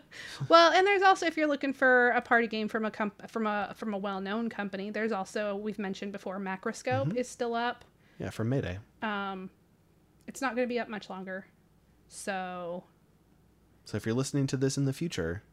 [0.49, 3.45] Well, and there's also if you're looking for a party game from a comp- from
[3.45, 7.85] a from a well-known company, there's also we've mentioned before Macroscope is still up.
[8.19, 8.79] yeah, from Mayday.
[9.03, 9.49] Um,
[10.27, 11.45] it's not going to be up much longer.
[12.07, 12.83] So,
[13.85, 15.43] So if you're listening to this in the future,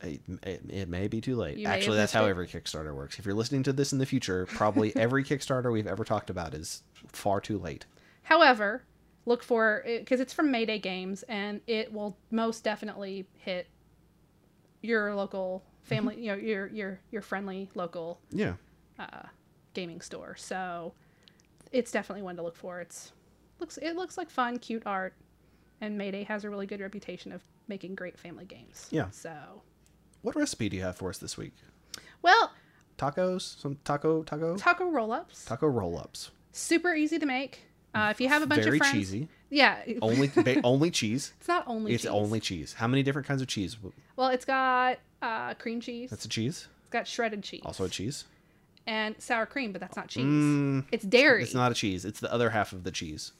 [0.00, 1.58] it, it, it may be too late.
[1.58, 2.30] You may have Actually, that's how it.
[2.30, 3.18] every Kickstarter works.
[3.18, 6.54] If you're listening to this in the future, probably every Kickstarter we've ever talked about
[6.54, 7.86] is far too late.
[8.22, 8.82] however,
[9.24, 13.68] look for because it's from Mayday Games and it will most definitely hit
[14.80, 18.54] your local family, you know, your your your friendly local Yeah.
[18.98, 19.22] uh,
[19.74, 20.34] gaming store.
[20.36, 20.94] So,
[21.70, 22.80] it's definitely one to look for.
[22.80, 23.12] It's
[23.60, 25.14] looks it looks like fun, cute art,
[25.82, 28.86] and Mayday has a really good reputation of making great family games.
[28.90, 29.10] Yeah.
[29.10, 29.34] So,
[30.22, 31.52] What recipe do you have for us this week?
[32.22, 32.52] well,
[32.96, 33.58] Tacos?
[33.60, 36.30] Some taco taco taco roll-ups, taco roll-ups.
[36.52, 37.64] super easy to make.
[37.94, 39.28] Uh, if you have a bunch Very of friends, cheesy.
[39.50, 41.32] yeah, Only ba- only cheese.
[41.38, 41.94] it's not only cheese.
[41.96, 42.10] It's cheese.
[42.10, 42.72] only cheese.
[42.74, 43.76] How many different kinds of cheese?
[44.16, 46.08] well, it's got uh, cream cheese.
[46.10, 46.68] That's a cheese.
[46.82, 47.60] it's got shredded cheese.
[47.64, 48.24] Also a cheese.
[48.86, 50.24] and sour cream, but that's not cheese.
[50.24, 51.42] Mm, it's dairy.
[51.42, 52.04] It's not a cheese.
[52.06, 53.32] It's the other half of the cheese.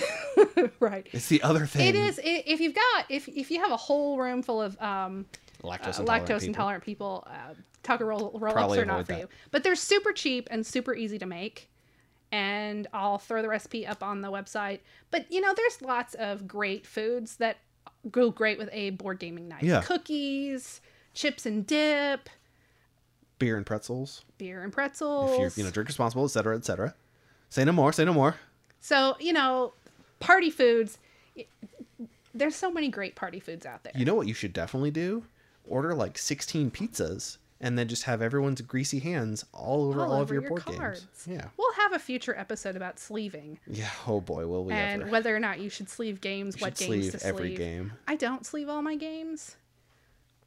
[0.80, 1.06] right.
[1.12, 1.86] It's the other thing.
[1.88, 5.26] It is if you've got if if you have a whole room full of um,
[5.62, 6.08] Lactose uh, intolerant.
[6.08, 6.46] lactose people.
[6.48, 9.20] intolerant people, uh, taco roll, roll ups are not for that.
[9.20, 9.28] you.
[9.50, 11.68] But they're super cheap and super easy to make.
[12.32, 14.80] And I'll throw the recipe up on the website.
[15.10, 17.58] But you know, there's lots of great foods that
[18.10, 19.62] go great with a board gaming night.
[19.62, 19.80] Yeah.
[19.82, 20.80] Cookies,
[21.14, 22.28] chips and dip,
[23.38, 24.24] Beer and pretzels.
[24.38, 25.32] beer and pretzels.
[25.32, 26.94] If you're, you know, drink responsible, etc., etc.
[27.50, 27.92] Say no more.
[27.92, 28.36] Say no more.
[28.80, 29.72] so you know,
[30.20, 30.98] party foods.
[32.34, 33.92] There's so many great party foods out there.
[33.96, 35.24] You know what you should definitely do?
[35.66, 40.20] Order like 16 pizzas and then just have everyone's greasy hands all over all, all
[40.20, 41.00] of your, your board cards.
[41.00, 41.26] games.
[41.40, 41.48] Yeah.
[41.56, 43.88] We'll have a future episode about sleeving Yeah.
[44.06, 45.10] Oh boy, will we and ever?
[45.10, 47.58] whether or not you should sleeve games, You what games sleeve to every sleeve.
[47.58, 47.92] game.
[48.06, 49.56] I don't sleeve all my games,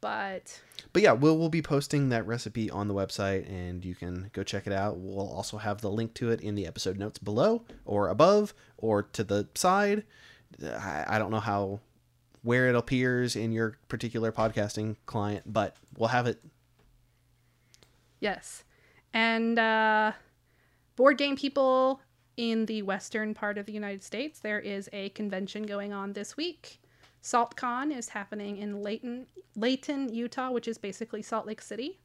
[0.00, 0.60] but
[0.92, 4.42] But yeah, we'll we'll be posting that recipe on the website, and you can go
[4.42, 4.98] check it out.
[4.98, 9.02] We'll also have the link to it in the episode notes below, or above, or
[9.02, 10.04] to the side.
[10.62, 11.80] I, I don't know how
[12.42, 16.42] where it appears in your particular podcasting client, but we'll have it.
[18.20, 18.64] yes.
[19.12, 20.12] And uh,
[20.96, 22.00] board game people
[22.36, 26.36] in the western part of the United States, there is a convention going on this
[26.36, 26.80] week.
[27.22, 31.98] SaltCon is happening in Layton, Layton, Utah, which is basically Salt Lake City.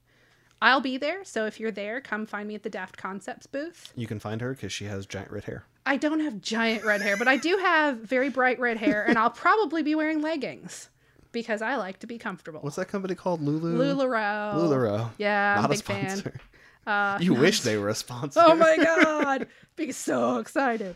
[0.61, 3.91] I'll be there, so if you're there, come find me at the Daft Concepts booth.
[3.95, 5.66] You can find her because she has giant red hair.
[5.86, 9.18] I don't have giant red hair, but I do have very bright red hair, and
[9.18, 10.89] I'll probably be wearing leggings
[11.32, 12.61] because I like to be comfortable.
[12.61, 13.41] What's that company called?
[13.41, 13.78] Lulu.
[13.78, 14.55] Lularoe.
[14.55, 15.11] Lularoe.
[15.18, 16.09] Yeah, Not a big fan.
[16.18, 16.39] sponsor.
[16.88, 18.41] Uh, You wish they were a sponsor.
[18.45, 20.95] oh my god, be so excited.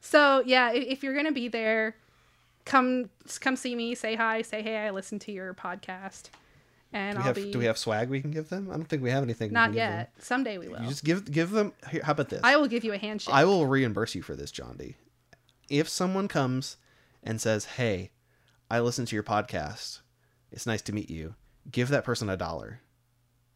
[0.00, 1.94] So yeah, if you're gonna be there,
[2.68, 3.10] come
[3.40, 6.30] come see me, say hi, say hey, I listened to your podcast,
[6.92, 7.52] and Do we I'll have be.
[7.52, 8.68] do we have swag we can give them?
[8.70, 9.52] I don't think we have anything.
[9.52, 10.12] Not yet.
[10.18, 10.80] Someday we will.
[10.82, 11.72] You just give give them.
[11.90, 12.40] Here, how about this?
[12.44, 13.34] I will give you a handshake.
[13.34, 14.96] I will reimburse you for this, John D.
[15.68, 16.76] If someone comes
[17.22, 18.10] and says, "Hey,
[18.70, 20.00] I listened to your podcast.
[20.52, 21.34] It's nice to meet you,"
[21.70, 22.80] give that person a dollar.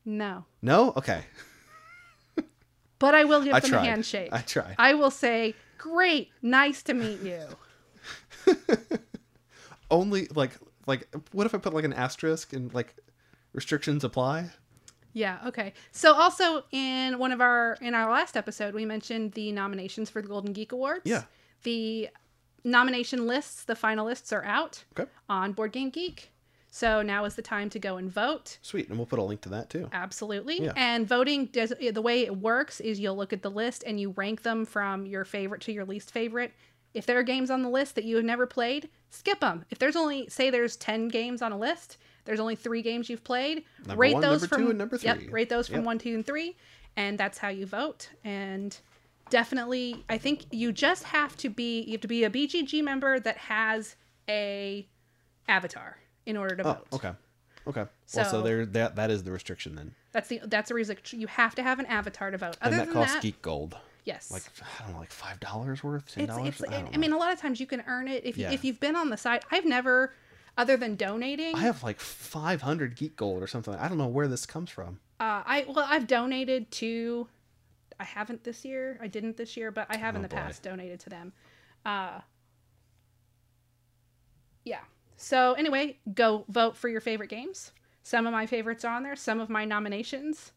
[0.05, 1.25] no, No, okay.
[2.99, 3.83] but I will give I them tried.
[3.83, 4.29] a handshake.
[4.33, 4.75] I try.
[4.79, 7.41] I will say, "Great, nice to meet you."
[9.91, 10.53] Only like
[10.87, 12.95] like what if I put like an asterisk and like
[13.53, 14.51] restrictions apply?
[15.13, 15.75] Yeah, okay.
[15.91, 20.23] So also in one of our in our last episode we mentioned the nominations for
[20.23, 21.03] the Golden Geek Awards.
[21.05, 21.25] Yeah.
[21.65, 22.09] The
[22.65, 25.11] nomination lists, the finalists are out Okay.
[25.29, 26.31] on Board Game Geek.
[26.75, 28.57] So now is the time to go and vote.
[28.63, 29.91] Sweet, and we'll put a link to that too.
[29.93, 30.63] Absolutely.
[30.63, 30.73] Yeah.
[30.75, 34.13] And voting does the way it works is you'll look at the list and you
[34.17, 36.55] rank them from your favorite to your least favorite.
[36.95, 39.65] If there are games on the list that you have never played, skip them.
[39.71, 43.25] If there's only say there's 10 games on a list, there's only 3 games you've
[43.25, 45.85] played, Number rate one, those from two, and number Yep, rate those from Yep.
[45.87, 46.57] 1, 2 and 3
[46.97, 48.77] and that's how you vote and
[49.31, 53.19] definitely I think you just have to be you have to be a BGG member
[53.19, 53.97] that has
[54.29, 54.87] a
[55.49, 56.87] avatar in order to Oh, vote.
[56.93, 57.13] okay.
[57.67, 57.81] Okay.
[57.81, 59.95] well, so So- there that that is the restriction then.
[60.13, 62.57] That's the that's a reason you have to have an avatar to vote.
[62.61, 63.77] Other and that than costs that, geek gold.
[64.05, 64.43] Yes, Like
[64.81, 66.49] I don't know, like five dollars worth, ten dollars.
[66.61, 66.63] it's.
[66.65, 68.45] I, I, don't I mean, a lot of times you can earn it if you
[68.45, 68.53] Yeah.
[68.53, 69.45] if you've been on the site.
[69.51, 70.13] I've never,
[70.57, 71.55] other than donating.
[71.55, 73.75] I have like five hundred geek gold or something.
[73.75, 75.01] I don't know where this comes from.
[75.21, 77.29] uh, I well, I've donated to.
[78.01, 78.99] I haven't this year.
[79.01, 80.37] I didn't this year, but I have in Oh, the boy.
[80.37, 81.33] past donated to them.
[81.87, 82.21] Uh,
[84.65, 84.81] yeah.
[85.17, 87.73] So anyway, go vote for your favorite games.
[88.03, 89.15] Some of my favorites are on there.
[89.15, 90.53] Some of my nominations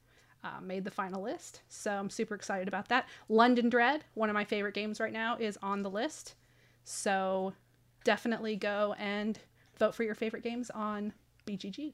[0.45, 1.61] uh, made the final list.
[1.69, 3.07] So I'm super excited about that.
[3.27, 6.35] London Dread, one of my favorite games right now, is on the list.
[6.83, 7.53] So
[8.03, 9.39] definitely go and
[9.79, 11.13] vote for your favorite games on
[11.47, 11.93] BGG.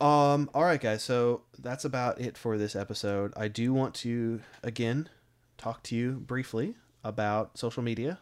[0.00, 0.50] Um.
[0.52, 1.04] All right, guys.
[1.04, 3.32] So that's about it for this episode.
[3.36, 5.08] I do want to again
[5.56, 6.74] talk to you briefly
[7.04, 8.18] about social media.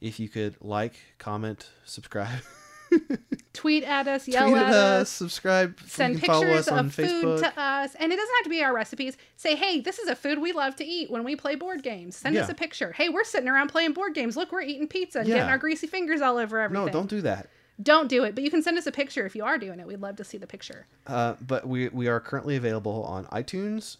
[0.00, 2.40] If you could like, comment, subscribe,
[3.52, 5.02] Tweet at us, yell tweet at at us.
[5.02, 7.40] us, subscribe, send you can follow pictures of food Facebook.
[7.40, 10.16] to us and it doesn't have to be our recipes say hey this is a
[10.16, 13.08] food we love to eat when we play board games send us a picture hey
[13.08, 16.20] we're sitting around playing board games look we're eating pizza and getting our greasy fingers
[16.20, 17.48] all over everything no, don't do that.
[17.82, 19.86] don't do it but you can send us a picture if you are doing it
[19.86, 23.98] we'd love to see the picture Uh, but we we are currently available on iTunes,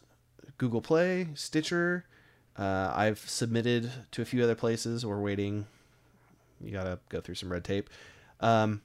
[0.58, 2.04] Google Play, Stitcher.
[2.56, 5.04] Uh, I've submitted to a few other places.
[5.06, 5.66] We're waiting.
[6.60, 7.88] You gotta go through some red tape.
[8.42, 8.82] Um,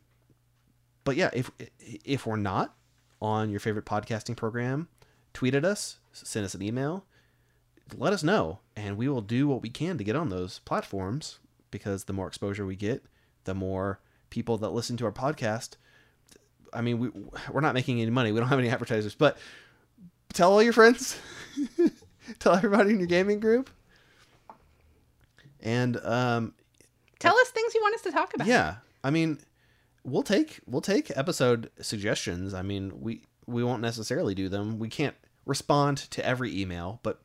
[1.04, 2.76] but yeah, if if we're not
[3.22, 4.88] on your favorite podcasting program,
[5.34, 7.06] tweet at us, send us an email,
[7.96, 11.40] let us know, and we will do what we can to get on those platforms.
[11.70, 13.04] Because the more exposure we get,
[13.44, 14.00] the more
[14.30, 15.76] people that listen to our podcast
[16.74, 17.10] I mean, we
[17.52, 18.32] we're not making any money.
[18.32, 19.38] We don't have any advertisers, but
[20.34, 21.20] tell all your friends,
[22.40, 23.70] tell everybody in your gaming group,
[25.62, 26.54] and um,
[27.20, 29.40] tell us things you want us to talk about yeah, I mean,
[30.04, 32.54] we'll take we'll take episode suggestions.
[32.54, 34.80] I mean, we we won't necessarily do them.
[34.80, 37.22] We can't respond to every email, but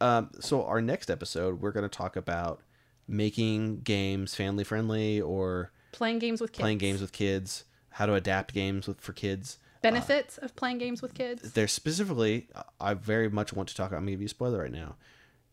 [0.00, 2.60] Um, so our next episode, we're going to talk about
[3.08, 6.60] making games family friendly or Playing games with kids.
[6.60, 9.58] playing games with kids, how to adapt games with, for kids.
[9.92, 11.52] Benefits of playing games with kids.
[11.52, 12.48] There's specifically,
[12.80, 13.86] I very much want to talk.
[13.92, 14.96] I'm going to give you a spoiler right now.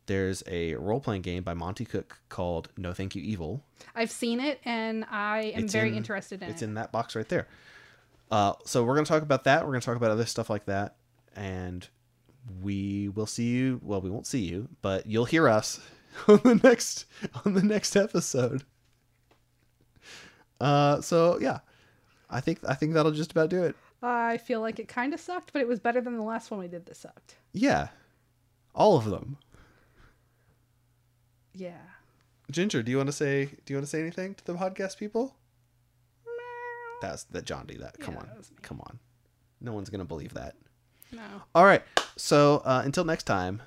[0.05, 3.63] There's a role playing game by Monte Cook called No Thank You Evil.
[3.95, 6.65] I've seen it, and I am It's very in- interested in It's it.
[6.65, 7.47] in that box right there.
[8.29, 9.61] Uh, so we're going to talk about that.
[9.63, 10.95] We're going to talk about other stuff like that,
[11.35, 11.87] and
[12.61, 13.79] we will see you.
[13.81, 15.79] Well, we won't see you, but you'll hear us
[16.27, 17.05] on the next
[17.45, 18.63] on the next episode.
[20.59, 21.59] Uh, so yeah,
[22.29, 23.75] I think I think that'll just about do it.
[24.05, 26.59] I feel like it kind of sucked, but it was better than the last one
[26.59, 27.35] we did that sucked.
[27.53, 27.87] Yeah.
[28.75, 29.37] All of them.
[31.53, 31.77] Yeah.
[32.51, 34.97] Ginger, do you want to say do you want to say anything to the podcast
[34.97, 35.35] people?
[37.01, 37.77] That's that John D.
[37.77, 38.27] That come Yeah, on.
[38.35, 38.61] that.
[38.61, 38.99] Come on.
[39.61, 40.55] No one's gonna believe that.
[41.11, 41.21] No.
[41.55, 41.83] All right.
[42.17, 43.61] So uh, until next time,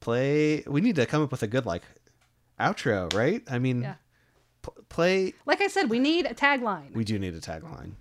[0.00, 0.62] play.
[0.66, 1.82] We need to come up with a good like
[2.58, 3.42] outro, right?
[3.50, 3.94] I mean, Yeah.
[4.62, 5.34] p- play.
[5.46, 6.92] Like I said, we need a tagline.
[6.92, 7.92] We do need a tagline.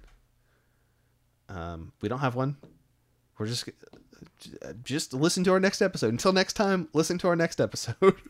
[1.50, 2.56] Um, we don't have one.
[3.38, 3.68] We're just
[4.84, 6.10] just listen to our next episode.
[6.10, 7.96] Until next time, listen to our next episode.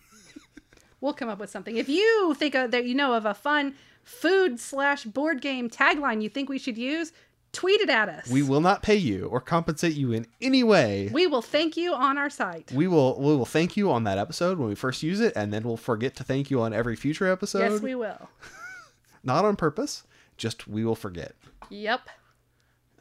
[1.01, 1.77] We'll come up with something.
[1.77, 6.21] If you think of, that you know of a fun food slash board game tagline
[6.21, 7.13] you think we should use,
[7.53, 8.27] tweet it at us.
[8.29, 11.09] we will not pay you or compensate you in any way.
[11.13, 12.73] We will thank you on our site.
[12.73, 15.53] We will we will thank you on that episode when we first use it, and
[15.53, 17.59] then we'll forget to thank you on every future episode.
[17.71, 18.29] yes, we will.
[19.23, 20.03] Not on purpose,
[20.35, 21.33] just we will forget.
[21.69, 22.09] Yep.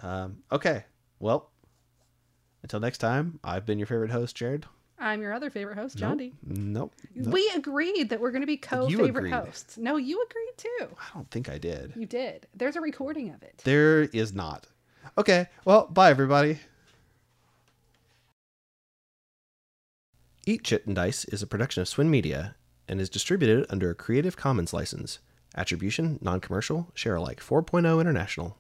[0.01, 0.85] Um, okay,
[1.19, 1.51] well,
[2.63, 4.67] until next time, I've been your favorite host, Jared.
[5.01, 6.33] I'm your other favorite host, John D.
[6.43, 6.93] Nope.
[7.15, 7.33] nope.
[7.33, 9.79] We agreed that we're going to be co-favorite hosts.
[9.79, 10.97] No, you agreed too.
[10.99, 11.93] I don't think I did.
[11.95, 12.49] You did.
[12.55, 13.63] There's a recording of it.
[13.65, 14.67] There is not.
[15.17, 16.59] Okay, well, bye everybody.
[20.47, 22.57] Eat Chit and Dice is a production of Swin Media
[22.89, 25.19] and is distributed under a Creative Commons license.
[25.55, 28.57] Attribution, non-commercial, share alike 4.0 international.